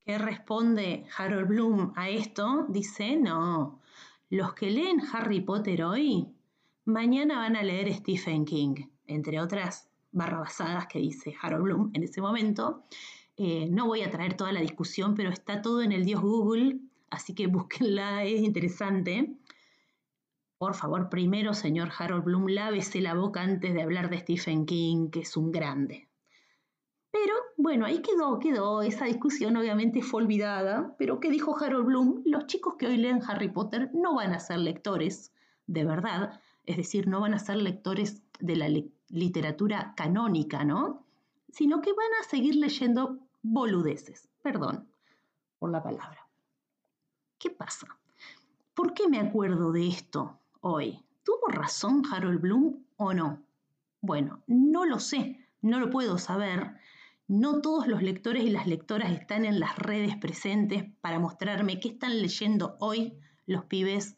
¿Qué 0.04 0.18
responde 0.18 1.04
Harold 1.16 1.48
Bloom 1.48 1.92
a 1.96 2.08
esto? 2.08 2.66
Dice, 2.68 3.16
no, 3.16 3.80
los 4.30 4.54
que 4.54 4.70
leen 4.70 5.00
Harry 5.12 5.40
Potter 5.40 5.82
hoy, 5.84 6.28
mañana 6.84 7.38
van 7.38 7.56
a 7.56 7.62
leer 7.62 7.92
Stephen 7.94 8.44
King, 8.44 8.74
entre 9.06 9.40
otras 9.40 9.90
barrabasadas 10.14 10.86
que 10.86 10.98
dice 10.98 11.34
Harold 11.40 11.64
Bloom 11.64 11.90
en 11.92 12.04
ese 12.04 12.22
momento. 12.22 12.84
Eh, 13.36 13.66
no 13.68 13.86
voy 13.86 14.02
a 14.02 14.10
traer 14.10 14.36
toda 14.36 14.52
la 14.52 14.60
discusión, 14.60 15.14
pero 15.14 15.30
está 15.30 15.60
todo 15.60 15.82
en 15.82 15.92
el 15.92 16.04
Dios 16.04 16.22
Google, 16.22 16.78
así 17.10 17.34
que 17.34 17.46
búsquenla, 17.48 18.24
es 18.24 18.40
interesante. 18.40 19.36
Por 20.56 20.74
favor, 20.74 21.10
primero, 21.10 21.52
señor 21.52 21.90
Harold 21.98 22.24
Bloom, 22.24 22.46
lávese 22.46 23.00
la 23.00 23.14
boca 23.14 23.42
antes 23.42 23.74
de 23.74 23.82
hablar 23.82 24.08
de 24.08 24.18
Stephen 24.18 24.64
King, 24.64 25.10
que 25.10 25.20
es 25.20 25.36
un 25.36 25.52
grande. 25.52 26.08
Pero 27.10 27.34
bueno, 27.56 27.86
ahí 27.86 28.02
quedó, 28.02 28.38
quedó. 28.38 28.82
Esa 28.82 29.04
discusión 29.04 29.56
obviamente 29.56 30.02
fue 30.02 30.22
olvidada. 30.22 30.96
Pero 30.98 31.20
¿qué 31.20 31.30
dijo 31.30 31.56
Harold 31.56 31.86
Bloom? 31.86 32.22
Los 32.24 32.46
chicos 32.46 32.74
que 32.78 32.86
hoy 32.86 32.96
leen 32.96 33.20
Harry 33.28 33.48
Potter 33.48 33.90
no 33.94 34.14
van 34.14 34.32
a 34.32 34.40
ser 34.40 34.58
lectores, 34.58 35.32
de 35.66 35.84
verdad. 35.84 36.40
Es 36.66 36.76
decir, 36.76 37.06
no 37.06 37.20
van 37.20 37.34
a 37.34 37.38
ser 37.38 37.56
lectores 37.56 38.22
de 38.40 38.56
la 38.56 38.68
literatura 39.14 39.94
canónica, 39.96 40.64
¿no? 40.64 41.06
Sino 41.48 41.80
que 41.80 41.92
van 41.92 42.12
a 42.20 42.28
seguir 42.28 42.56
leyendo 42.56 43.18
boludeces, 43.42 44.28
perdón 44.42 44.88
por 45.58 45.70
la 45.70 45.82
palabra. 45.82 46.26
¿Qué 47.38 47.50
pasa? 47.50 47.86
¿Por 48.74 48.92
qué 48.92 49.08
me 49.08 49.20
acuerdo 49.20 49.70
de 49.70 49.86
esto 49.86 50.40
hoy? 50.60 51.04
¿Tuvo 51.22 51.46
razón 51.48 52.02
Harold 52.10 52.40
Bloom 52.40 52.84
o 52.96 53.14
no? 53.14 53.42
Bueno, 54.00 54.42
no 54.48 54.84
lo 54.84 54.98
sé, 54.98 55.48
no 55.62 55.78
lo 55.78 55.90
puedo 55.90 56.18
saber. 56.18 56.74
No 57.28 57.60
todos 57.60 57.86
los 57.86 58.02
lectores 58.02 58.44
y 58.44 58.50
las 58.50 58.66
lectoras 58.66 59.12
están 59.12 59.44
en 59.44 59.60
las 59.60 59.78
redes 59.78 60.16
presentes 60.16 60.84
para 61.00 61.20
mostrarme 61.20 61.78
qué 61.78 61.88
están 61.88 62.20
leyendo 62.20 62.76
hoy 62.80 63.16
los 63.46 63.64
pibes 63.64 64.16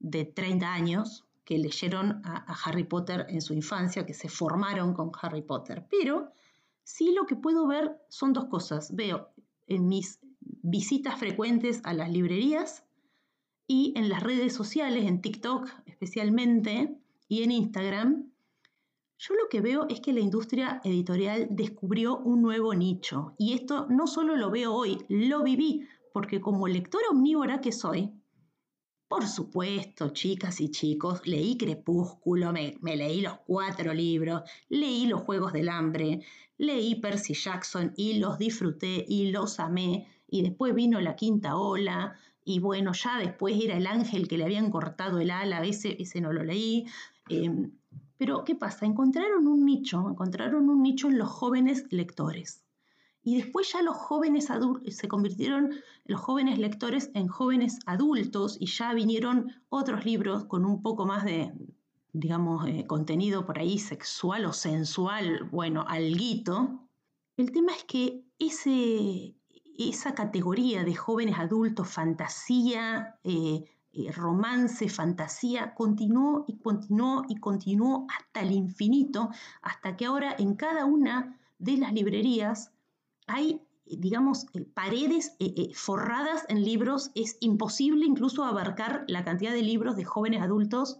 de 0.00 0.26
30 0.26 0.72
años, 0.72 1.27
que 1.48 1.56
leyeron 1.56 2.20
a, 2.26 2.44
Harry 2.62 2.84
Potter 2.84 3.24
en 3.30 3.40
su 3.40 3.54
infancia, 3.54 4.04
que 4.04 4.12
se 4.12 4.28
formaron 4.28 4.92
con 4.92 5.10
Harry 5.22 5.40
Potter. 5.40 5.86
Pero 5.90 6.30
sí 6.84 7.14
lo 7.14 7.24
que 7.24 7.36
puedo 7.36 7.66
ver 7.66 7.96
son 8.10 8.34
dos 8.34 8.48
cosas. 8.50 8.94
Veo 8.94 9.30
en 9.66 9.88
mis 9.88 10.20
visitas 10.42 11.18
frecuentes 11.18 11.80
a 11.84 11.94
las 11.94 12.10
librerías 12.10 12.84
y 13.66 13.94
en 13.96 14.10
las 14.10 14.22
redes 14.22 14.52
sociales, 14.52 15.06
en 15.06 15.22
TikTok 15.22 15.66
especialmente, 15.86 16.98
y 17.28 17.42
en 17.44 17.50
Instagram, 17.50 18.30
yo 19.16 19.34
lo 19.34 19.48
que 19.48 19.62
veo 19.62 19.86
es 19.88 20.00
que 20.00 20.12
la 20.12 20.20
industria 20.20 20.82
editorial 20.84 21.46
descubrió 21.48 22.18
un 22.18 22.42
nuevo 22.42 22.74
nicho. 22.74 23.32
Y 23.38 23.54
esto 23.54 23.86
no 23.88 24.06
solo 24.06 24.36
lo 24.36 24.50
veo 24.50 24.74
hoy, 24.74 24.98
lo 25.08 25.42
viví, 25.42 25.88
porque 26.12 26.42
como 26.42 26.68
lectora 26.68 27.06
omnívora 27.10 27.62
que 27.62 27.72
soy, 27.72 28.12
por 29.08 29.26
supuesto, 29.26 30.10
chicas 30.10 30.60
y 30.60 30.70
chicos, 30.70 31.26
leí 31.26 31.56
Crepúsculo, 31.56 32.52
me, 32.52 32.76
leí 32.82 33.22
los 33.22 33.38
cuatro 33.46 33.94
libros, 33.94 34.42
leí 34.68 35.06
Los 35.06 35.22
Juegos 35.22 35.54
del 35.54 35.70
Hambre, 35.70 36.20
leí 36.58 36.94
Percy 36.96 37.32
Jackson 37.32 37.94
y 37.96 38.18
los 38.18 38.38
disfruté 38.38 39.06
y 39.08 39.30
los 39.30 39.60
amé. 39.60 40.06
Y 40.28 40.42
después 40.42 40.74
vino 40.74 41.00
la 41.00 41.16
quinta 41.16 41.56
ola 41.56 42.16
y 42.44 42.60
bueno, 42.60 42.92
ya 42.92 43.18
después 43.18 43.58
era 43.58 43.78
el 43.78 43.86
ángel 43.86 44.28
que 44.28 44.36
le 44.36 44.44
habían 44.44 44.70
cortado 44.70 45.20
el 45.20 45.30
ala, 45.30 45.64
ese, 45.64 45.96
ese 46.00 46.20
no 46.20 46.32
lo 46.32 46.44
leí. 46.44 46.84
Em, 47.30 47.72
pero 48.18 48.44
¿qué 48.44 48.56
pasa? 48.56 48.84
Encontraron 48.84 49.46
un 49.46 49.64
nicho, 49.64 50.06
encontraron 50.10 50.68
un 50.68 50.82
nicho 50.82 51.08
en 51.08 51.16
los 51.16 51.30
jóvenes 51.30 51.86
lectores. 51.90 52.67
Y 53.28 53.36
después 53.36 53.70
ya 53.70 53.82
los 53.82 53.94
jóvenes 53.94 54.48
se 54.88 55.06
convirtieron, 55.06 55.74
los 56.06 56.18
jóvenes 56.18 56.58
lectores, 56.58 57.10
en 57.12 57.28
jóvenes 57.28 57.78
adultos 57.84 58.56
y 58.58 58.64
ya 58.68 58.94
vinieron 58.94 59.52
otros 59.68 60.06
libros 60.06 60.46
con 60.46 60.64
un 60.64 60.80
poco 60.80 61.04
más 61.04 61.26
de, 61.26 61.52
digamos, 62.14 62.66
eh, 62.66 62.86
contenido 62.86 63.44
por 63.44 63.58
ahí 63.58 63.78
sexual 63.78 64.46
o 64.46 64.54
sensual, 64.54 65.44
bueno, 65.52 65.84
alguito. 65.86 66.88
El 67.36 67.52
tema 67.52 67.72
es 67.72 67.84
que 67.84 68.24
ese, 68.38 69.34
esa 69.76 70.14
categoría 70.14 70.82
de 70.82 70.94
jóvenes 70.94 71.38
adultos, 71.38 71.86
fantasía, 71.86 73.18
eh, 73.24 73.62
eh, 73.92 74.10
romance, 74.10 74.88
fantasía, 74.88 75.74
continuó 75.74 76.46
y 76.48 76.56
continuó 76.60 77.24
y 77.28 77.36
continuó 77.36 78.06
hasta 78.08 78.40
el 78.40 78.52
infinito, 78.52 79.28
hasta 79.60 79.98
que 79.98 80.06
ahora 80.06 80.34
en 80.38 80.54
cada 80.54 80.86
una 80.86 81.38
de 81.58 81.76
las 81.76 81.92
librerías 81.92 82.72
hay 83.28 83.60
digamos, 83.90 84.46
eh, 84.52 84.64
paredes 84.74 85.34
eh, 85.38 85.70
forradas 85.74 86.44
en 86.48 86.62
libros. 86.62 87.10
Es 87.14 87.38
imposible 87.40 88.04
incluso 88.04 88.44
abarcar 88.44 89.04
la 89.08 89.24
cantidad 89.24 89.52
de 89.52 89.62
libros 89.62 89.96
de 89.96 90.04
jóvenes 90.04 90.42
adultos 90.42 90.98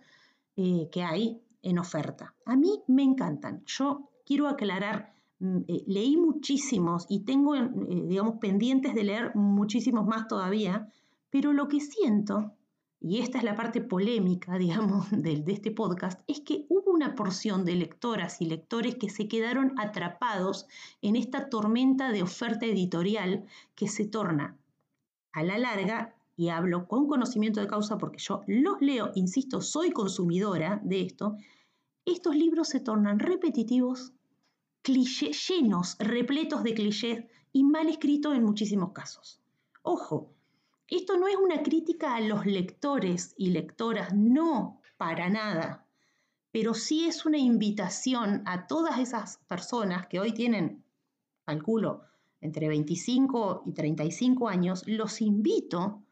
que 0.90 1.04
hay 1.04 1.40
en 1.62 1.78
oferta. 1.78 2.34
A 2.44 2.56
mí 2.56 2.82
me 2.88 3.04
encantan. 3.04 3.62
Yo 3.64 4.10
quiero 4.26 4.48
aclarar, 4.48 5.14
mm, 5.38 5.58
leí 5.86 6.16
muchísimos 6.16 7.06
y 7.08 7.20
tengo, 7.20 7.54
digamos, 7.54 8.38
pendientes 8.40 8.92
de 8.92 9.04
leer 9.04 9.36
muchísimos 9.36 10.04
más 10.04 10.26
todavía, 10.26 10.88
pero 11.30 11.52
lo 11.52 11.68
que 11.68 11.78
siento 11.78 12.54
y 13.00 13.20
esta 13.20 13.38
es 13.38 13.44
la 13.44 13.54
parte 13.54 13.80
polémica, 13.80 14.58
digamos, 14.58 15.10
de, 15.10 15.36
de, 15.36 15.52
este 15.52 15.70
podcast, 15.70 16.20
es 16.26 16.40
que 16.40 16.66
hubo 16.68 16.87
una 16.98 17.14
porción 17.14 17.64
de 17.64 17.76
lectoras 17.76 18.40
y 18.40 18.46
lectores 18.46 18.96
que 18.96 19.08
se 19.08 19.28
quedaron 19.28 19.72
atrapados 19.78 20.66
en 21.00 21.14
esta 21.14 21.48
tormenta 21.48 22.10
de 22.10 22.24
oferta 22.24 22.66
editorial 22.66 23.44
que 23.76 23.86
se 23.86 24.04
torna 24.04 24.56
a 25.30 25.44
la 25.44 25.58
larga, 25.58 26.16
y 26.36 26.48
hablo 26.48 26.88
con 26.88 27.06
conocimiento 27.06 27.60
de 27.60 27.68
causa 27.68 27.98
porque 27.98 28.18
yo 28.18 28.42
los 28.48 28.80
leo, 28.80 29.12
insisto, 29.14 29.60
soy 29.60 29.92
consumidora 29.92 30.80
de 30.82 31.02
esto, 31.02 31.36
estos 32.04 32.34
libros 32.34 32.68
se 32.68 32.80
tornan 32.80 33.20
repetitivos, 33.20 34.12
cliché, 34.82 35.30
llenos, 35.30 35.94
repletos 36.00 36.64
de 36.64 36.74
clichés 36.74 37.24
y 37.52 37.62
mal 37.62 37.88
escritos 37.88 38.34
en 38.34 38.42
muchísimos 38.42 38.90
casos. 38.90 39.40
Ojo, 39.82 40.32
esto 40.88 41.16
no 41.16 41.28
es 41.28 41.36
una 41.36 41.62
crítica 41.62 42.16
a 42.16 42.20
los 42.20 42.44
lectores 42.44 43.34
y 43.36 43.50
lectoras, 43.50 44.12
no, 44.14 44.80
para 44.96 45.30
nada, 45.30 45.86
pero 46.58 46.74
sí 46.74 47.06
es 47.06 47.24
una 47.24 47.38
invitación 47.38 48.42
a 48.44 48.66
todas 48.66 48.98
esas 48.98 49.36
personas 49.46 50.08
que 50.08 50.18
hoy 50.18 50.32
tienen, 50.32 50.84
calculo, 51.44 52.02
entre 52.40 52.66
25 52.66 53.62
y 53.64 53.72
35 53.74 54.48
años, 54.48 54.82
los 54.88 55.20
invito 55.20 56.02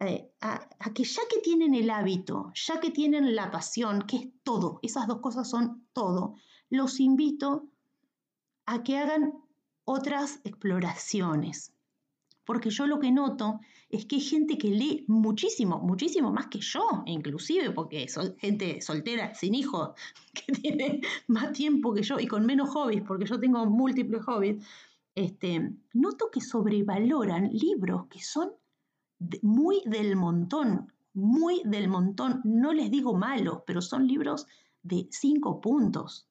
eh, 0.00 0.28
a, 0.40 0.68
a, 0.80 0.92
que 0.92 1.04
ya 1.04 1.22
que 1.30 1.38
tienen 1.38 1.72
el 1.76 1.90
hábito, 1.90 2.50
ya 2.52 2.80
que 2.80 2.90
tienen 2.90 3.36
la 3.36 3.52
pasión, 3.52 4.02
que 4.08 4.16
es 4.16 4.28
todo, 4.42 4.80
esas 4.82 5.06
dos 5.06 5.20
cosas 5.20 5.48
son 5.48 5.86
todo, 5.92 6.34
los 6.68 6.98
invito 6.98 7.68
a 8.66 8.82
que 8.82 8.98
hagan 8.98 9.34
otras 9.84 10.40
exploraciones, 10.42 11.72
porque 12.44 12.70
yo 12.70 12.86
lo 12.86 12.98
que 12.98 13.10
noto 13.10 13.60
es 13.88 14.06
que 14.06 14.16
hay 14.16 14.22
gente 14.22 14.58
que 14.58 14.68
lee 14.68 15.04
muchísimo, 15.08 15.80
muchísimo 15.80 16.32
más 16.32 16.48
que 16.48 16.60
yo, 16.60 17.02
inclusive 17.06 17.70
porque 17.70 18.06
gente 18.38 18.80
soltera, 18.80 19.34
sin 19.34 19.54
hijos, 19.54 19.90
que 20.34 20.52
tiene 20.52 21.00
más 21.26 21.52
tiempo 21.52 21.94
que 21.94 22.02
yo 22.02 22.18
y 22.18 22.26
con 22.26 22.44
menos 22.46 22.70
hobbies, 22.70 23.02
porque 23.02 23.26
yo 23.26 23.38
tengo 23.38 23.64
múltiples 23.66 24.24
hobbies, 24.24 24.64
este, 25.14 25.72
noto 25.92 26.30
que 26.30 26.40
sobrevaloran 26.40 27.50
libros 27.52 28.06
que 28.08 28.20
son 28.20 28.52
muy 29.42 29.82
del 29.86 30.16
montón, 30.16 30.92
muy 31.14 31.62
del 31.64 31.88
montón, 31.88 32.40
no 32.44 32.72
les 32.72 32.90
digo 32.90 33.14
malos, 33.14 33.62
pero 33.66 33.80
son 33.80 34.06
libros 34.06 34.46
de 34.82 35.06
cinco 35.10 35.60
puntos. 35.60 36.28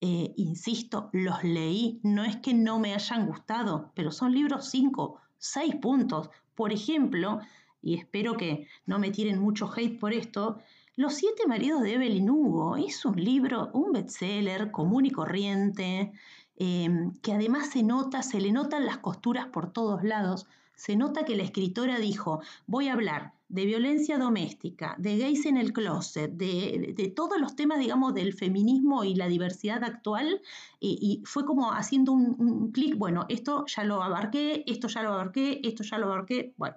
Eh, 0.00 0.34
insisto, 0.36 1.08
los 1.12 1.42
leí, 1.42 1.98
no 2.02 2.24
es 2.24 2.36
que 2.36 2.52
no 2.52 2.78
me 2.78 2.92
hayan 2.92 3.26
gustado, 3.26 3.90
pero 3.94 4.12
son 4.12 4.34
libros 4.34 4.68
cinco 4.68 5.18
seis 5.38 5.74
puntos. 5.76 6.30
Por 6.54 6.72
ejemplo, 6.72 7.40
y 7.82 7.94
espero 7.96 8.36
que 8.36 8.66
no 8.86 8.98
me 8.98 9.10
tiren 9.10 9.38
mucho 9.38 9.70
hate 9.74 9.98
por 9.98 10.12
esto, 10.12 10.60
Los 10.96 11.14
siete 11.14 11.44
maridos 11.48 11.82
de 11.82 11.94
Evelyn 11.94 12.30
Hugo 12.30 12.76
es 12.76 13.04
un 13.04 13.16
libro, 13.16 13.70
un 13.72 13.92
bestseller 13.92 14.70
común 14.70 15.06
y 15.06 15.10
corriente, 15.10 16.12
em, 16.56 17.12
que 17.20 17.32
además 17.32 17.70
se 17.70 17.82
nota, 17.82 18.22
se 18.22 18.40
le 18.40 18.52
notan 18.52 18.86
las 18.86 18.98
costuras 18.98 19.46
por 19.48 19.72
todos 19.72 20.04
lados. 20.04 20.46
Se 20.76 20.94
nota 20.96 21.24
que 21.24 21.34
la 21.36 21.42
escritora 21.42 21.98
dijo, 21.98 22.42
voy 22.68 22.88
a 22.88 22.92
hablar 22.92 23.32
de 23.54 23.66
violencia 23.66 24.18
doméstica, 24.18 24.96
de 24.98 25.16
gays 25.16 25.46
en 25.46 25.56
el 25.56 25.72
closet, 25.72 26.32
de, 26.32 27.12
todos 27.14 27.40
los 27.40 27.54
temas, 27.54 27.78
digamos, 27.78 28.12
del 28.12 28.34
feminismo 28.34 29.04
y 29.04 29.14
la 29.14 29.28
diversidad 29.28 29.84
actual, 29.84 30.42
y, 30.80 31.22
fue 31.24 31.44
como 31.44 31.70
haciendo 31.70 32.10
un, 32.10 32.72
clic, 32.72 32.98
bueno, 32.98 33.26
esto 33.28 33.64
ya 33.68 33.84
lo 33.84 34.02
abarqué, 34.02 34.64
esto 34.66 34.88
ya 34.88 35.04
lo 35.04 35.12
abarqué, 35.12 35.60
esto 35.62 35.84
ya 35.84 35.98
lo 35.98 36.06
abarqué, 36.06 36.52
bueno. 36.56 36.76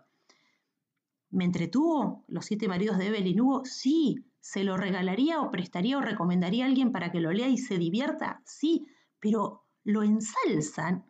¿Me 1.31 1.45
entretuvo 1.45 2.23
los 2.27 2.45
siete 2.45 2.67
maridos 2.67 2.99
de 2.99 3.07
Evelyn 3.07 3.41
Hugo? 3.41 3.65
Sí. 3.65 4.23
¿Se 4.39 4.63
lo 4.63 4.77
regalaría 4.77 5.41
o 5.41 5.49
prestaría 5.49 5.97
o 5.97 6.01
recomendaría 6.01 6.65
a 6.65 6.67
alguien 6.67 6.91
para 6.91 7.11
que 7.11 7.19
lo 7.19 7.31
lea 7.31 7.49
y 7.49 7.57
se 7.57 7.79
divierta? 7.79 8.43
Sí, 8.45 8.85
pero 9.19 9.65
lo 9.83 10.03
ensalzan 10.03 11.05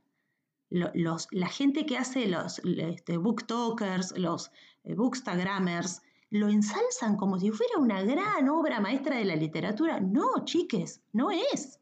los, 0.70 1.28
la 1.32 1.48
gente 1.48 1.86
que 1.86 1.98
hace 1.98 2.28
los 2.28 2.60
este, 2.60 3.18
booktalkers, 3.18 4.18
los 4.18 4.52
bookstagrammers, 4.96 6.02
lo 6.30 6.50
ensalzan 6.50 7.16
como 7.16 7.40
si 7.40 7.52
fuera 7.52 7.78
una 7.78 8.04
gran 8.04 8.50
obra 8.50 8.80
maestra 8.80 9.18
de 9.18 9.26
la 9.26 9.36
literatura. 9.36 10.00
No, 10.00 10.46
chiques, 10.46 11.02
no 11.14 11.32
es. 11.32 11.80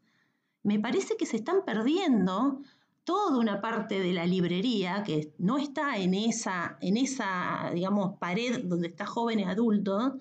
Me 0.63 0.79
parece 0.79 1.17
que 1.17 1.25
se 1.25 1.37
están 1.37 1.63
perdiendo 1.65 2.61
toda 3.03 3.39
una 3.39 3.61
parte 3.61 3.99
de 3.99 4.13
la 4.13 4.25
librería 4.25 5.03
que 5.03 5.33
no 5.37 5.57
está 5.57 5.97
en 5.97 6.13
esa, 6.13 6.77
en 6.81 6.97
esa, 6.97 7.71
digamos, 7.73 8.17
pared 8.17 8.63
donde 8.63 8.87
está 8.87 9.05
jóvenes 9.05 9.47
adultos, 9.47 10.13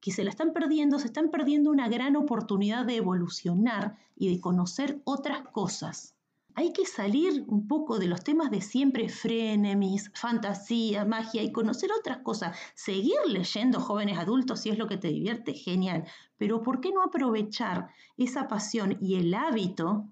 que 0.00 0.12
se 0.12 0.24
la 0.24 0.30
están 0.30 0.52
perdiendo, 0.52 0.98
se 0.98 1.06
están 1.06 1.30
perdiendo 1.30 1.70
una 1.70 1.88
gran 1.88 2.16
oportunidad 2.16 2.86
de 2.86 2.96
evolucionar 2.96 3.96
y 4.16 4.32
de 4.32 4.40
conocer 4.40 5.00
otras 5.04 5.42
cosas 5.48 6.14
hay 6.60 6.74
que 6.74 6.84
salir 6.84 7.42
un 7.46 7.66
poco 7.66 7.98
de 7.98 8.06
los 8.06 8.22
temas 8.22 8.50
de 8.50 8.60
siempre, 8.60 9.08
frenemies, 9.08 10.10
fantasía, 10.14 11.06
magia 11.06 11.42
y 11.42 11.52
conocer 11.52 11.90
otras 11.90 12.18
cosas. 12.18 12.54
Seguir 12.74 13.16
leyendo 13.26 13.80
jóvenes 13.80 14.18
adultos 14.18 14.60
si 14.60 14.68
es 14.68 14.76
lo 14.76 14.86
que 14.86 14.98
te 14.98 15.08
divierte, 15.08 15.54
genial. 15.54 16.04
Pero 16.36 16.62
¿por 16.62 16.82
qué 16.82 16.92
no 16.92 17.02
aprovechar 17.02 17.88
esa 18.18 18.46
pasión 18.46 18.98
y 19.00 19.14
el 19.14 19.32
hábito 19.32 20.04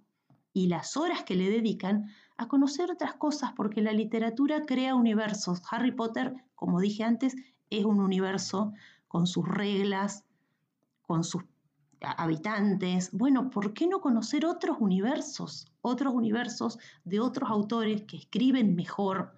y 0.55 0.69
las 0.69 0.97
horas 0.97 1.23
que 1.23 1.35
le 1.35 1.51
dedican 1.51 2.07
a 2.39 2.49
conocer 2.49 2.91
otras 2.91 3.13
cosas? 3.13 3.53
Porque 3.55 3.83
la 3.83 3.93
literatura 3.93 4.63
crea 4.65 4.95
universos. 4.95 5.61
Harry 5.71 5.93
Potter, 5.93 6.35
como 6.55 6.81
dije 6.81 7.05
antes, 7.05 7.37
es 7.69 7.85
un 7.85 8.01
universo 8.01 8.73
con 9.07 9.27
sus 9.27 9.47
reglas, 9.47 10.25
con 11.03 11.25
sus 11.25 11.43
habitantes. 12.01 13.11
Bueno, 13.13 13.51
¿por 13.51 13.75
qué 13.75 13.87
no 13.87 14.01
conocer 14.01 14.47
otros 14.47 14.79
universos? 14.81 15.67
Otros 15.81 16.15
universos 16.15 16.79
de 17.05 17.21
otros 17.21 17.51
autores 17.51 18.03
que 18.03 18.17
escriben 18.17 18.75
mejor 18.75 19.33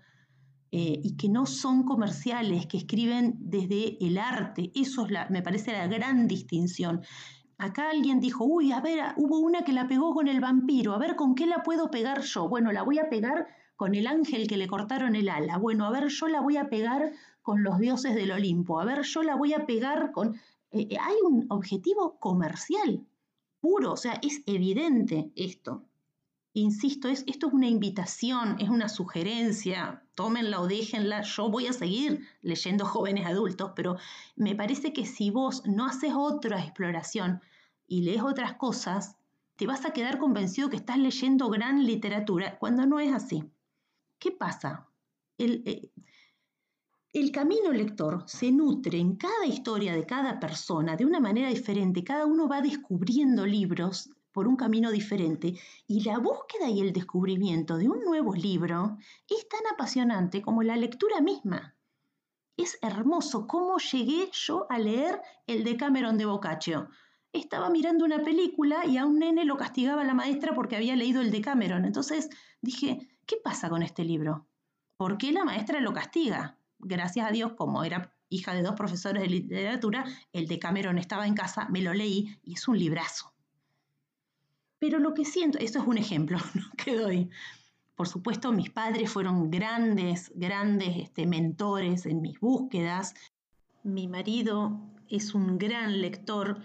eh, 0.73 1.01
y 1.03 1.17
que 1.17 1.29
no 1.29 1.47
son 1.47 1.85
comerciales, 1.85 2.67
que 2.67 2.77
escriben 2.77 3.37
desde 3.41 4.05
el 4.05 4.19
arte. 4.19 4.71
Eso 4.75 5.05
es 5.05 5.11
la, 5.11 5.29
me 5.29 5.43
parece 5.43 5.73
la 5.73 5.87
gran 5.87 6.29
distinción. 6.29 7.03
Acá 7.59 7.91
alguien 7.91 8.21
dijo, 8.21 8.45
uy, 8.45 8.73
a 8.73 8.81
ver, 8.81 9.01
hubo 9.17 9.39
una 9.39 9.63
que 9.65 9.73
la 9.73 9.87
pegó 9.89 10.15
con 10.15 10.29
el 10.29 10.41
vampiro, 10.41 10.95
a 10.95 10.99
ver 10.99 11.17
con 11.17 11.35
qué 11.35 11.47
la 11.47 11.63
puedo 11.63 11.91
pegar 11.91 12.23
yo. 12.23 12.49
Bueno, 12.49 12.73
la 12.73 12.83
voy 12.83 12.99
a 12.99 13.11
pegar 13.11 13.49
con 13.77 13.95
el 13.95 14.07
ángel 14.07 14.47
que 14.47 14.57
le 14.57 14.69
cortaron 14.69 15.17
el 15.17 15.29
ala. 15.29 15.59
Bueno, 15.59 15.85
a 15.87 15.91
ver, 15.91 16.09
yo 16.09 16.29
la 16.29 16.41
voy 16.41 16.57
a 16.57 16.69
pegar 16.69 17.13
con 17.43 17.63
los 17.63 17.79
dioses 17.79 18.15
del 18.15 18.31
Olimpo. 18.31 18.81
A 18.81 18.85
ver, 18.85 19.03
yo 19.03 19.23
la 19.23 19.35
voy 19.35 19.55
a 19.55 19.67
pegar 19.67 20.13
con... 20.13 20.37
Eh, 20.73 20.89
eh, 20.91 20.99
hay 21.01 21.17
un 21.25 21.47
objetivo 21.49 22.19
comercial 22.19 23.05
puro, 23.61 23.93
o 23.93 23.97
sea, 23.97 24.19
es 24.23 24.43
evidente 24.47 25.31
esto. 25.37 25.85
Insisto, 26.53 27.09
es, 27.09 27.23
esto 27.29 27.47
es 27.47 27.53
una 27.53 27.69
invitación, 27.69 28.57
es 28.59 28.69
una 28.69 28.89
sugerencia, 28.89 30.03
tómenla 30.15 30.61
o 30.61 30.67
déjenla, 30.67 31.23
yo 31.23 31.49
voy 31.49 31.67
a 31.69 31.73
seguir 31.73 32.27
leyendo 32.43 32.85
jóvenes 32.85 33.27
adultos, 33.27 33.73
pero 33.77 33.97
me 34.35 34.57
parece 34.57 34.93
que 34.93 35.07
si 35.07 35.31
vos 35.31 35.63
no 35.67 35.87
haces 35.87 36.13
otra 36.15 36.61
exploración 36.61 37.41
y 37.87 38.03
lees 38.03 38.23
otras 38.23 38.55
cosas, 38.55 39.17
te 39.55 39.67
vas 39.67 39.85
a 39.85 39.93
quedar 39.93 40.19
convencido 40.19 40.71
que 40.71 40.77
estás 40.77 40.99
leyendo 40.99 41.51
gran 41.51 41.85
literatura, 41.85 42.59
cuando 42.59 42.87
no 42.87 42.99
es 42.99 43.13
así. 43.13 43.45
¿Qué 44.19 44.33
pasa? 44.33 44.89
El, 45.39 45.63
eh, 45.67 45.91
el 47.13 47.33
camino 47.33 47.73
lector 47.73 48.23
se 48.27 48.53
nutre 48.53 48.99
en 48.99 49.17
cada 49.17 49.45
historia 49.45 49.95
de 49.95 50.07
cada 50.07 50.39
persona 50.39 50.97
de 50.97 51.05
una 51.05 51.19
manera 51.19 51.49
diferente. 51.49 52.05
Cada 52.05 52.25
uno 52.25 52.47
va 52.47 52.63
descubriendo 52.63 53.45
libros 53.47 54.11
por 54.31 54.47
un 54.47 54.55
camino 54.55 54.93
diferente 54.93 55.55
y 55.89 56.05
la 56.05 56.19
búsqueda 56.19 56.69
y 56.69 56.81
el 56.81 56.93
descubrimiento 56.93 57.79
de 57.79 57.89
un 57.89 58.05
nuevo 58.05 58.33
libro 58.35 58.97
es 59.29 59.49
tan 59.49 59.61
apasionante 59.73 60.41
como 60.41 60.63
la 60.63 60.77
lectura 60.77 61.21
misma. 61.21 61.75
Es 62.57 62.79
hermoso 62.81 63.49
cómo 63.49 63.79
llegué 63.79 64.31
yo 64.33 64.67
a 64.71 64.79
leer 64.79 65.21
el 65.49 65.65
de 65.65 65.77
Cameron 65.77 66.17
de 66.17 66.27
Boccaccio. 66.27 66.91
Estaba 67.33 67.71
mirando 67.71 68.05
una 68.05 68.23
película 68.23 68.87
y 68.87 68.99
a 68.99 69.05
un 69.05 69.19
nene 69.19 69.45
lo 69.45 69.57
castigaba 69.57 70.05
la 70.05 70.15
maestra 70.15 70.55
porque 70.55 70.77
había 70.77 70.95
leído 70.95 71.21
el 71.21 71.33
de 71.33 71.41
Cameron. 71.41 71.85
Entonces 71.85 72.31
dije, 72.61 73.09
¿qué 73.27 73.37
pasa 73.43 73.69
con 73.69 73.83
este 73.83 74.05
libro? 74.05 74.47
¿Por 74.97 75.19
qué 75.19 75.33
la 75.33 75.45
maestra 75.45 75.81
lo 75.81 75.93
castiga? 75.93 76.60
Gracias 76.83 77.29
a 77.29 77.33
Dios, 77.33 77.53
como 77.57 77.85
era 77.85 78.15
hija 78.29 78.55
de 78.55 78.63
dos 78.63 78.75
profesores 78.75 79.23
de 79.23 79.29
literatura, 79.29 80.05
el 80.33 80.47
de 80.47 80.59
Cameron 80.59 80.99
estaba 80.99 81.27
en 81.27 81.35
casa, 81.35 81.69
me 81.69 81.83
lo 81.83 81.93
leí 81.93 82.39
y 82.45 82.55
es 82.55 82.69
un 82.69 82.79
librazo. 82.79 83.33
Pero 84.79 84.99
lo 84.99 85.15
que 85.15 85.25
siento, 85.25 85.59
esto 85.59 85.79
es 85.79 85.87
un 85.87 85.99
ejemplo 85.99 86.39
que 86.77 86.97
doy, 86.97 87.31
por 88.01 88.09
supuesto, 88.09 88.51
mis 88.51 88.71
padres 88.71 89.11
fueron 89.11 89.51
grandes, 89.51 90.33
grandes 90.35 90.97
este, 90.97 91.27
mentores 91.27 92.07
en 92.07 92.23
mis 92.23 92.41
búsquedas. 92.41 93.15
Mi 93.83 94.09
marido 94.09 94.81
es 95.11 95.35
un 95.35 95.59
gran 95.59 96.01
lector 96.01 96.63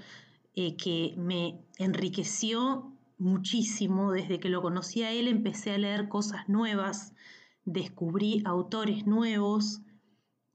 eh, 0.55 0.77
que 0.77 1.13
me 1.17 1.59
enriqueció 1.77 2.93
muchísimo. 3.17 4.13
Desde 4.13 4.39
que 4.39 4.47
lo 4.47 4.61
conocí 4.61 5.03
a 5.03 5.11
él 5.11 5.27
empecé 5.27 5.71
a 5.71 5.77
leer 5.77 6.07
cosas 6.07 6.47
nuevas, 6.47 7.13
descubrí 7.65 8.41
autores 8.45 9.05
nuevos. 9.05 9.81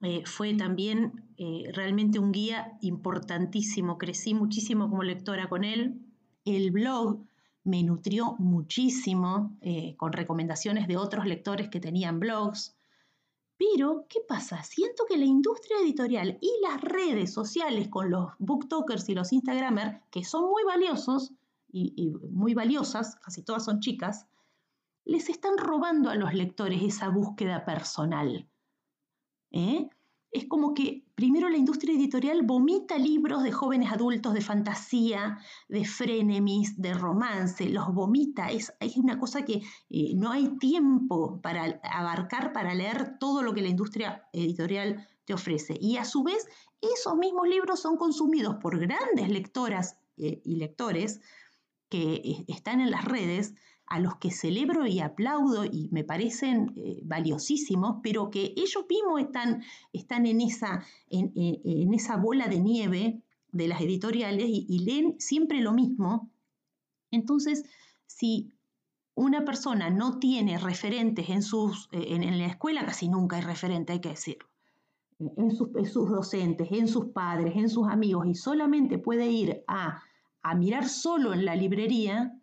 Eh, 0.02 0.22
fue 0.24 0.54
también 0.54 1.30
eh, 1.36 1.70
realmente 1.74 2.18
un 2.18 2.32
guía 2.32 2.78
importantísimo. 2.80 3.98
Crecí 3.98 4.34
muchísimo 4.34 4.88
como 4.88 5.02
lectora 5.02 5.48
con 5.48 5.64
él. 5.64 6.00
El 6.44 6.70
blog 6.70 7.26
me 7.64 7.82
nutrió 7.82 8.36
muchísimo 8.38 9.58
eh, 9.60 9.94
con 9.96 10.12
recomendaciones 10.12 10.88
de 10.88 10.96
otros 10.96 11.26
lectores 11.26 11.68
que 11.68 11.80
tenían 11.80 12.18
blogs. 12.18 12.76
Pero, 13.58 14.06
¿qué 14.08 14.20
pasa? 14.26 14.62
Siento 14.62 15.04
que 15.06 15.18
la 15.18 15.26
industria 15.26 15.76
editorial 15.82 16.38
y 16.40 16.50
las 16.62 16.80
redes 16.80 17.30
sociales 17.30 17.88
con 17.88 18.10
los 18.10 18.32
booktokers 18.38 19.06
y 19.10 19.14
los 19.14 19.34
instagramers, 19.34 20.00
que 20.10 20.24
son 20.24 20.48
muy 20.48 20.64
valiosos 20.64 21.34
y, 21.70 21.92
y 21.94 22.08
muy 22.30 22.54
valiosas, 22.54 23.16
casi 23.16 23.42
todas 23.42 23.66
son 23.66 23.80
chicas, 23.80 24.26
les 25.04 25.28
están 25.28 25.58
robando 25.58 26.08
a 26.08 26.14
los 26.14 26.32
lectores 26.32 26.82
esa 26.82 27.10
búsqueda 27.10 27.66
personal. 27.66 28.48
¿Eh? 29.52 29.88
es 30.32 30.46
como 30.46 30.74
que 30.74 31.04
primero 31.14 31.48
la 31.48 31.56
industria 31.56 31.94
editorial 31.94 32.42
vomita 32.42 32.96
libros 32.98 33.42
de 33.42 33.50
jóvenes 33.50 33.92
adultos, 33.92 34.32
de 34.32 34.40
fantasía, 34.40 35.38
de 35.68 35.84
frenemies, 35.84 36.80
de 36.80 36.94
romance, 36.94 37.68
los 37.68 37.92
vomita. 37.92 38.50
Es, 38.50 38.72
una 38.96 39.18
cosa 39.18 39.44
que 39.44 39.62
eh, 39.90 40.12
no 40.14 40.30
hay 40.30 40.56
tiempo 40.58 41.40
para 41.42 41.80
abarcar, 41.82 42.52
para 42.52 42.74
leer 42.74 43.18
todo 43.18 43.42
lo 43.42 43.52
que 43.52 43.62
la 43.62 43.68
industria 43.68 44.28
editorial 44.32 45.08
te 45.24 45.34
ofrece. 45.34 45.76
Y 45.80 45.96
a 45.96 46.04
su 46.04 46.22
vez, 46.22 46.46
esos 46.80 47.16
mismos 47.16 47.48
libros 47.48 47.80
son 47.80 47.96
consumidos 47.96 48.56
por 48.56 48.78
grandes 48.78 49.28
lectoras 49.28 49.96
eh, 50.16 50.40
y 50.44 50.56
lectores 50.56 51.20
que 51.88 52.44
están 52.46 52.80
en 52.80 52.92
las 52.92 53.04
redes 53.04 53.54
a 53.90 53.98
los 53.98 54.16
que 54.16 54.31
celebro 54.31 54.87
y 54.87 55.00
aplaudo 55.00 55.64
y 55.64 55.88
me 55.90 56.05
parecen 56.05 56.72
eh, 56.76 57.00
valiosísimos, 57.03 57.96
pero 58.05 58.31
que 58.31 58.55
ellos 58.57 58.85
mismos 58.88 59.20
están, 59.20 59.64
están 59.92 60.26
en, 60.26 60.40
esa, 60.40 60.85
en, 61.09 61.92
esa 61.92 62.16
bola 62.16 62.46
de 62.46 62.61
nieve 62.61 63.22
de 63.50 63.66
las 63.66 63.81
editoriales 63.81 64.46
y, 64.48 64.79
leen 64.85 65.16
siempre 65.18 65.61
lo 65.61 65.72
mismo. 65.72 66.31
Entonces, 67.11 67.64
si 68.07 68.53
una 69.16 69.44
persona 69.44 69.90
no 69.90 70.20
tiene 70.20 70.57
referentes 70.57 71.29
en 71.29 71.42
sus, 71.42 71.88
eh, 71.90 72.14
en, 72.14 72.38
la 72.38 72.46
escuela 72.46 72.87
casi 72.87 73.09
nunca 73.09 73.37
hay 73.37 73.42
referente, 73.42 73.92
hay 73.92 74.00
que 74.00 74.11
decirlo, 74.11 74.46
en 75.18 75.50
sus, 75.50 75.68
en 75.74 75.87
sus, 75.87 76.09
docentes, 76.09 76.68
en 76.70 76.87
sus 76.87 77.07
padres, 77.07 77.57
en 77.57 77.68
sus 77.68 77.88
amigos, 77.88 78.24
y 78.29 78.37
solamente 78.37 78.98
puede 78.98 79.26
ir 79.26 79.64
a, 79.66 80.00
a 80.42 80.55
mirar 80.55 80.88
solo 80.88 81.35
en 81.35 81.44
la 81.44 81.57
librería, 81.57 82.39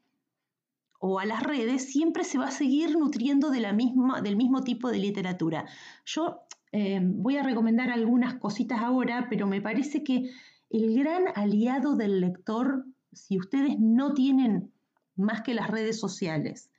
o 0.99 1.19
a 1.19 1.25
las 1.25 1.43
redes, 1.43 1.91
siempre 1.91 2.23
se 2.23 2.37
va 2.37 2.47
a 2.47 2.51
seguir 2.51 2.97
nutriendo 2.97 3.49
de 3.49 3.59
la 3.59 3.73
misma, 3.73 4.21
del 4.21 4.35
mismo 4.35 4.63
tipo 4.63 4.89
de 4.89 4.99
literatura. 4.99 5.65
Yo 6.05 6.41
eh, 6.71 6.99
voy 7.01 7.37
a 7.37 7.43
recomendar 7.43 7.89
algunas 7.89 8.35
cositas 8.35 8.81
ahora, 8.81 9.27
pero 9.29 9.47
me 9.47 9.61
parece 9.61 10.03
que 10.03 10.31
el 10.69 10.97
gran 10.97 11.25
aliado 11.35 11.95
del 11.95 12.19
lector, 12.19 12.85
si 13.11 13.37
ustedes 13.37 13.79
no 13.79 14.13
tienen 14.13 14.71
más 15.15 15.41
que 15.41 15.53
las 15.53 15.69
redes 15.69 15.99
sociales 15.99 16.69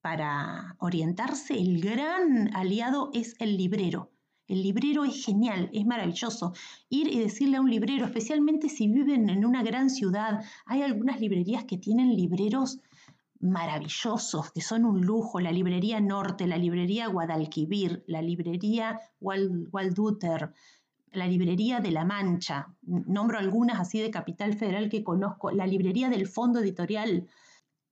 para 0.00 0.76
orientarse, 0.78 1.54
el 1.54 1.80
gran 1.80 2.54
aliado 2.54 3.10
es 3.12 3.34
el 3.38 3.56
librero. 3.56 4.10
El 4.46 4.62
librero 4.62 5.04
es 5.04 5.24
genial, 5.24 5.70
es 5.72 5.86
maravilloso. 5.86 6.52
Ir 6.90 7.08
y 7.08 7.18
decirle 7.18 7.56
a 7.56 7.62
un 7.62 7.70
librero, 7.70 8.04
especialmente 8.04 8.68
si 8.68 8.88
viven 8.88 9.30
en 9.30 9.44
una 9.44 9.62
gran 9.62 9.88
ciudad, 9.88 10.44
hay 10.66 10.82
algunas 10.82 11.18
librerías 11.18 11.64
que 11.64 11.78
tienen 11.78 12.14
libreros 12.14 12.80
maravillosos, 13.44 14.52
que 14.52 14.62
son 14.62 14.86
un 14.86 15.02
lujo, 15.02 15.38
la 15.38 15.52
librería 15.52 16.00
Norte, 16.00 16.46
la 16.46 16.56
librería 16.56 17.08
Guadalquivir, 17.08 18.02
la 18.06 18.22
librería 18.22 19.00
Walduter, 19.20 20.54
la 21.12 21.26
librería 21.26 21.80
de 21.80 21.90
La 21.90 22.06
Mancha, 22.06 22.74
nombro 22.82 23.38
algunas 23.38 23.78
así 23.78 24.00
de 24.00 24.10
Capital 24.10 24.54
Federal 24.54 24.88
que 24.88 25.04
conozco, 25.04 25.50
la 25.50 25.66
librería 25.66 26.08
del 26.08 26.26
Fondo 26.26 26.60
Editorial, 26.60 27.28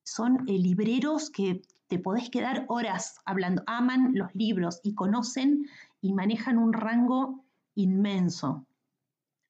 son 0.03 0.49
eh, 0.49 0.57
libreros 0.57 1.29
que 1.29 1.61
te 1.87 1.99
podés 1.99 2.31
quedar 2.31 2.65
horas 2.67 3.19
hablando, 3.23 3.61
aman 3.67 4.13
los 4.15 4.33
libros 4.33 4.81
y 4.83 4.95
conocen 4.95 5.67
y 6.01 6.13
manejan 6.13 6.57
un 6.57 6.73
rango 6.73 7.45
inmenso. 7.75 8.65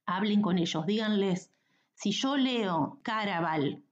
Hablen 0.06 0.42
con 0.42 0.58
ellos, 0.58 0.86
díganles, 0.86 1.50
si 1.96 2.12
yo 2.12 2.36
leo 2.36 3.00
Caraval, 3.04 3.83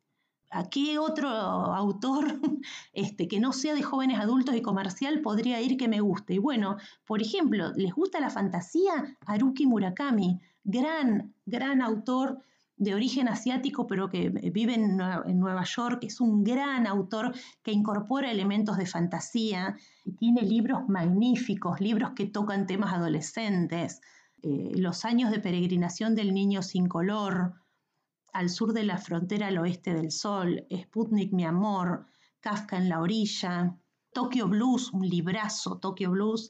¿A 0.52 0.70
qué 0.70 1.00
otro 1.00 1.30
autor 1.30 2.40
este, 2.94 3.28
que 3.28 3.40
no 3.40 3.54
sea 3.54 3.74
de 3.74 3.84
jóvenes 3.84 4.20
adultos 4.20 4.56
y 4.56 4.62
comercial 4.62 5.22
podría 5.22 5.62
ir 5.62 5.78
que 5.78 5.88
me 5.88 6.02
guste? 6.02 6.34
Y 6.34 6.40
bueno, 6.40 6.78
por 7.06 7.22
ejemplo, 7.22 7.72
¿les 7.76 7.94
gusta 7.94 8.20
la 8.20 8.30
fantasía? 8.30 9.18
Haruki 9.26 9.66
Murakami, 9.66 10.42
gran, 10.64 11.34
gran 11.46 11.82
autor 11.82 12.42
de 12.82 12.96
origen 12.96 13.28
asiático, 13.28 13.86
pero 13.86 14.10
que 14.10 14.30
vive 14.30 14.74
en 14.74 14.98
Nueva, 14.98 15.64
York, 15.64 16.04
es 16.04 16.20
un 16.20 16.44
gran 16.44 16.88
autor 16.88 17.32
que 17.62 17.72
incorpora 17.72 18.32
elementos 18.32 18.76
de 18.76 18.88
fantasía, 18.88 19.78
tiene 20.18 20.42
libros 20.42 20.90
magníficos, 20.90 21.80
libros 21.80 22.12
que 22.16 22.26
tocan 22.26 22.66
temas 22.66 22.94
adolescentes, 22.94 24.02
eh, 24.42 24.72
Los 24.76 25.06
años 25.06 25.30
de 25.30 25.40
peregrinación 25.40 26.16
del 26.16 26.34
niño 26.34 26.64
sin 26.64 26.88
color, 26.88 27.54
al 28.34 28.50
sur 28.50 28.74
de 28.74 28.84
la 28.84 28.98
frontera 28.98 29.48
al 29.48 29.58
oeste 29.58 29.94
del 29.94 30.12
sol, 30.12 30.66
Sputnik 30.72 31.32
mi 31.34 31.46
amor, 31.46 32.06
Kafka 32.40 32.78
en 32.78 32.90
la 32.90 33.00
orilla, 33.00 33.78
Tokyo 34.14 34.48
Blues, 34.48 34.92
un 34.92 35.08
librazo, 35.08 35.78
Tokyo 35.78 36.12
Blues. 36.12 36.50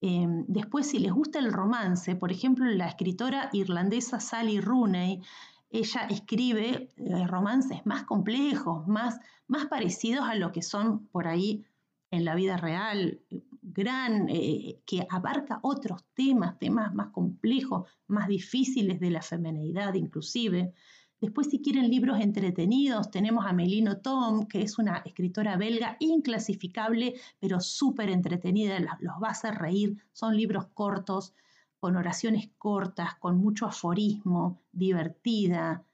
Em, 0.00 0.44
después, 0.46 0.88
si 0.88 0.98
les 0.98 1.12
gusta 1.12 1.38
el 1.38 1.52
romance, 1.52 2.16
por 2.16 2.32
ejemplo, 2.32 2.64
la 2.66 2.88
escritora 2.88 3.50
irlandesa 3.52 4.20
Sally 4.20 4.60
Rooney, 4.60 5.22
ella 5.70 6.06
escribe 6.08 6.88
eh, 6.96 7.26
romances 7.26 7.84
más 7.84 8.04
complejos, 8.04 8.86
más, 8.86 9.20
más 9.46 9.66
parecidos 9.66 10.26
a 10.28 10.34
lo 10.34 10.50
que 10.50 10.62
son 10.62 11.06
por 11.08 11.28
ahí 11.28 11.64
en 12.10 12.24
la 12.24 12.34
vida 12.34 12.56
real, 12.56 13.20
gran, 13.60 14.28
eh, 14.30 14.80
que 14.86 15.06
abarca 15.10 15.60
otros 15.62 16.04
temas, 16.14 16.58
temas 16.58 16.94
más 16.94 17.10
complejos, 17.10 17.88
más 18.06 18.28
difíciles 18.28 18.98
de 18.98 19.10
la 19.10 19.20
feminidad 19.20 19.94
inclusive. 19.94 20.72
Después, 21.20 21.48
si 21.50 21.60
quieren 21.60 21.90
libros 21.90 22.20
entretenidos, 22.20 23.10
tenemos 23.10 23.44
a 23.44 23.52
Melino 23.52 23.98
Tom, 23.98 24.46
que 24.46 24.62
es 24.62 24.78
una 24.78 24.98
escritora 24.98 25.56
belga 25.56 25.96
inclasificable, 25.98 27.14
pero 27.40 27.60
súper 27.60 28.08
entretenida, 28.10 28.78
los 29.00 29.16
va 29.22 29.28
a 29.28 29.32
hacer 29.32 29.54
reír. 29.56 29.96
Son 30.12 30.36
libros 30.36 30.66
cortos, 30.74 31.34
con 31.80 31.96
oraciones 31.96 32.50
cortas, 32.58 33.14
con 33.16 33.38
mucho 33.38 33.66
aforismo, 33.66 34.60
divertida, 34.72 35.84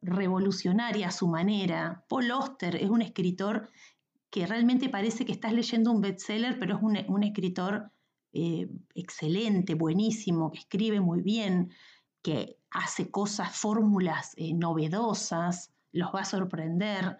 revolucionaria 0.00 1.08
a 1.08 1.12
su 1.12 1.28
manera. 1.28 2.04
Paul 2.08 2.30
Oster 2.30 2.76
es 2.76 2.90
un 2.90 3.02
escritor 3.02 3.68
que 4.30 4.46
realmente 4.46 4.88
parece 4.88 5.24
que 5.24 5.32
estás 5.32 5.52
leyendo 5.52 5.90
un 5.90 6.00
bestseller, 6.00 6.58
pero 6.58 6.76
es 6.76 6.82
un, 6.82 7.22
escritor 7.22 7.90
eh, 8.32 8.68
excelente, 8.94 9.74
buenísimo, 9.74 10.50
que 10.50 10.58
escribe 10.58 11.00
muy 11.00 11.22
bien, 11.22 11.70
que 12.22 12.58
hace 12.70 13.10
cosas, 13.10 13.56
fórmulas 13.56 14.34
eh, 14.36 14.52
novedosas, 14.54 15.72
los 15.92 16.14
va 16.14 16.20
a 16.20 16.24
sorprender 16.24 17.18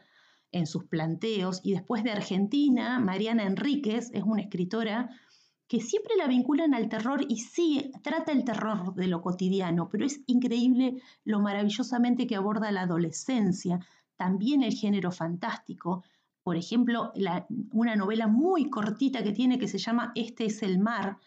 en 0.53 0.67
sus 0.67 0.85
planteos. 0.85 1.61
Y 1.63 1.73
después 1.73 2.05
de 2.05 2.13
Argentina, 2.13 2.99
Mariana 3.01 3.45
Enríquez 3.45 4.11
es 4.13 4.23
una 4.23 4.43
escritora 4.43 5.11
que 5.69 5.81
siempre 5.81 6.15
la 6.17 6.27
vinculan 6.27 6.75
al 6.75 6.89
terror 6.89 7.25
y 7.29 7.37
sí, 7.37 7.91
trata 8.03 8.33
el 8.33 8.45
terror 8.45 8.95
de 8.95 9.07
lo 9.07 9.21
cotidiano, 9.21 9.91
pero 9.91 10.07
es 10.07 10.23
increíble 10.27 11.03
lo 11.25 11.41
maravillosamente 11.41 12.27
que 12.27 12.37
aborda 12.37 12.73
la 12.73 12.83
adolescencia, 12.83 13.79
también 14.17 14.63
el 14.63 14.73
género 14.73 15.13
fantástico. 15.13 16.05
Por 16.43 16.57
ejemplo, 16.57 17.13
una 17.73 17.97
novela 17.97 18.27
muy 18.27 18.71
cortita 18.71 19.23
que 19.23 19.33
tiene 19.33 19.59
que 19.59 19.69
se 19.69 19.77
llama 19.77 20.13
Este 20.15 20.47
es 20.47 20.63
el 20.63 20.79
mar, 20.79 21.19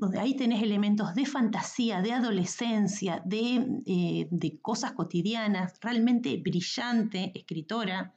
donde 0.00 0.18
ahí 0.18 0.34
tenés 0.34 0.62
elementos 0.62 1.14
de 1.14 1.26
fantasía, 1.26 2.00
de 2.00 2.12
adolescencia, 2.12 3.22
de, 3.26 3.82
eh, 3.84 4.58
cosas 4.62 4.92
cotidianas, 4.92 5.74
realmente 5.82 6.40
brillante 6.42 7.32
escritora. 7.34 8.14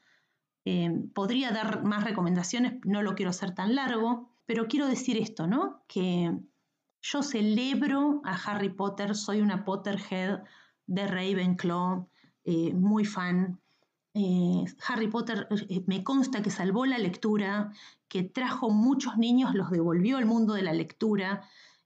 Eh, 0.63 0.89
podría 1.13 1.52
dar 1.52 1.84
más 1.84 2.06
recomendaciones, 2.06 2.76
no 2.86 3.02
lo 3.02 3.15
quiero 3.15 3.32
hacer 3.32 3.54
tan 3.54 3.76
largo, 3.76 4.30
pero 4.46 4.69
quiero 4.69 4.88
decir 4.88 5.17
esto, 5.17 5.46
¿no? 5.46 5.84
Que 5.88 6.32
yo 7.02 7.22
celebro 7.22 8.22
a 8.24 8.34
Harry 8.34 8.69
Potter, 8.69 9.13
soy 9.13 9.41
una 9.41 9.65
Potterhead 9.65 10.39
de 10.88 11.08
Ravenclaw, 11.08 12.08
eh, 12.46 12.74
muy 12.74 13.04
fan. 13.04 13.60
Harry 14.88 15.08
Potter 15.08 15.48
me 15.88 16.04
consta 16.04 16.43
que 16.43 16.52
salvó 16.52 16.86
la 16.86 17.00
lectura, 17.00 17.74
que 18.08 18.22
trajo 18.22 18.69
muchos 18.69 19.17
niños, 19.17 19.56
los 19.56 19.72
devolvió 19.72 20.17
al 20.17 20.28
mundo 20.28 20.54
de 20.54 20.62
la 20.62 20.72
lectura. 20.72 21.41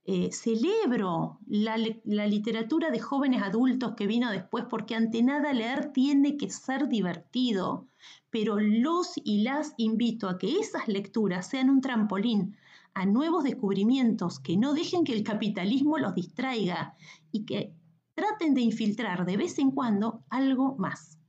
Eh, 0.09 0.31
celebro 0.31 1.37
la, 1.47 1.75
la, 2.05 2.27
literatura 2.27 2.91
de 2.91 2.99
jóvenes 3.01 3.43
adultos 3.43 3.93
que 3.97 4.07
vino 4.07 4.31
después, 4.31 4.63
porque 4.69 4.95
ante 4.95 5.21
nada 5.21 5.51
leer 5.51 5.91
tiene 5.91 6.37
que 6.37 6.49
ser 6.49 6.87
divertido, 6.87 7.89
pero 8.29 8.57
los 8.57 9.11
y 9.21 9.43
las 9.43 9.73
invito 9.75 10.29
a 10.29 10.37
que 10.37 10.59
esas 10.59 10.87
lecturas 10.87 11.49
sean 11.49 11.69
un 11.69 11.81
trampolín 11.81 12.55
a 12.93 13.05
nuevos 13.05 13.43
descubrimientos, 13.43 14.39
que 14.39 14.55
no 14.55 14.73
dejen 14.73 15.03
que 15.03 15.11
el 15.11 15.23
capitalismo 15.23 15.97
los 15.97 16.15
distraiga 16.15 16.95
y 17.33 17.45
que 17.45 17.75
traten 18.15 18.53
de 18.53 18.61
infiltrar 18.61 19.25
de 19.25 19.35
vez 19.35 19.59
en 19.59 19.71
cuando 19.71 20.23
algo 20.29 20.77
más 20.77 21.19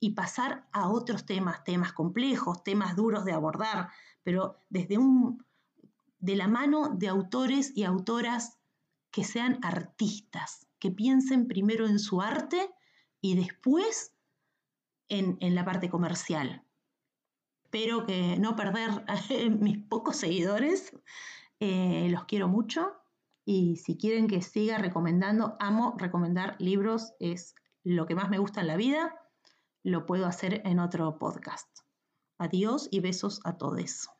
y 0.00 0.14
pasar 0.14 0.66
a 0.72 0.88
otros 0.88 1.26
temas, 1.26 1.62
temas 1.62 1.92
complejos, 1.92 2.64
temas 2.64 2.96
duros 2.96 3.26
de 3.26 3.32
abordar, 3.32 3.90
pero 4.22 4.60
desde 4.70 4.96
un 4.96 5.44
de 6.18 6.36
la 6.36 6.48
mano 6.48 6.90
de 6.90 7.08
autores 7.08 7.72
y 7.76 7.84
autoras 7.84 8.58
que 9.10 9.24
sean 9.24 9.58
artistas, 9.62 10.66
que 10.78 10.90
piensen 10.90 11.46
primero 11.46 11.86
en 11.86 11.98
su 11.98 12.20
arte 12.20 12.70
y 13.20 13.36
después 13.36 14.14
en, 15.08 15.36
en 15.40 15.54
la 15.54 15.64
parte 15.64 15.88
comercial. 15.88 16.64
Espero 17.64 18.06
que 18.06 18.38
no 18.38 18.56
perder 18.56 19.04
mis 19.60 19.78
pocos 19.78 20.16
seguidores. 20.16 20.92
Eh, 21.60 22.08
los 22.10 22.24
quiero 22.24 22.48
mucho 22.48 22.92
y 23.44 23.76
si 23.76 23.96
quieren 23.96 24.28
que 24.28 24.42
siga 24.42 24.78
recomendando, 24.78 25.56
amo 25.58 25.94
recomendar 25.96 26.54
libros, 26.58 27.14
es 27.18 27.54
lo 27.82 28.06
que 28.06 28.14
más 28.14 28.28
me 28.28 28.38
gusta 28.38 28.60
en 28.60 28.66
la 28.66 28.76
vida, 28.76 29.18
lo 29.82 30.06
puedo 30.06 30.26
hacer 30.26 30.60
en 30.66 30.78
otro 30.78 31.18
podcast. 31.18 31.68
Adiós 32.36 32.88
y 32.90 33.00
besos 33.00 33.40
a 33.44 33.56
todos. 33.56 34.17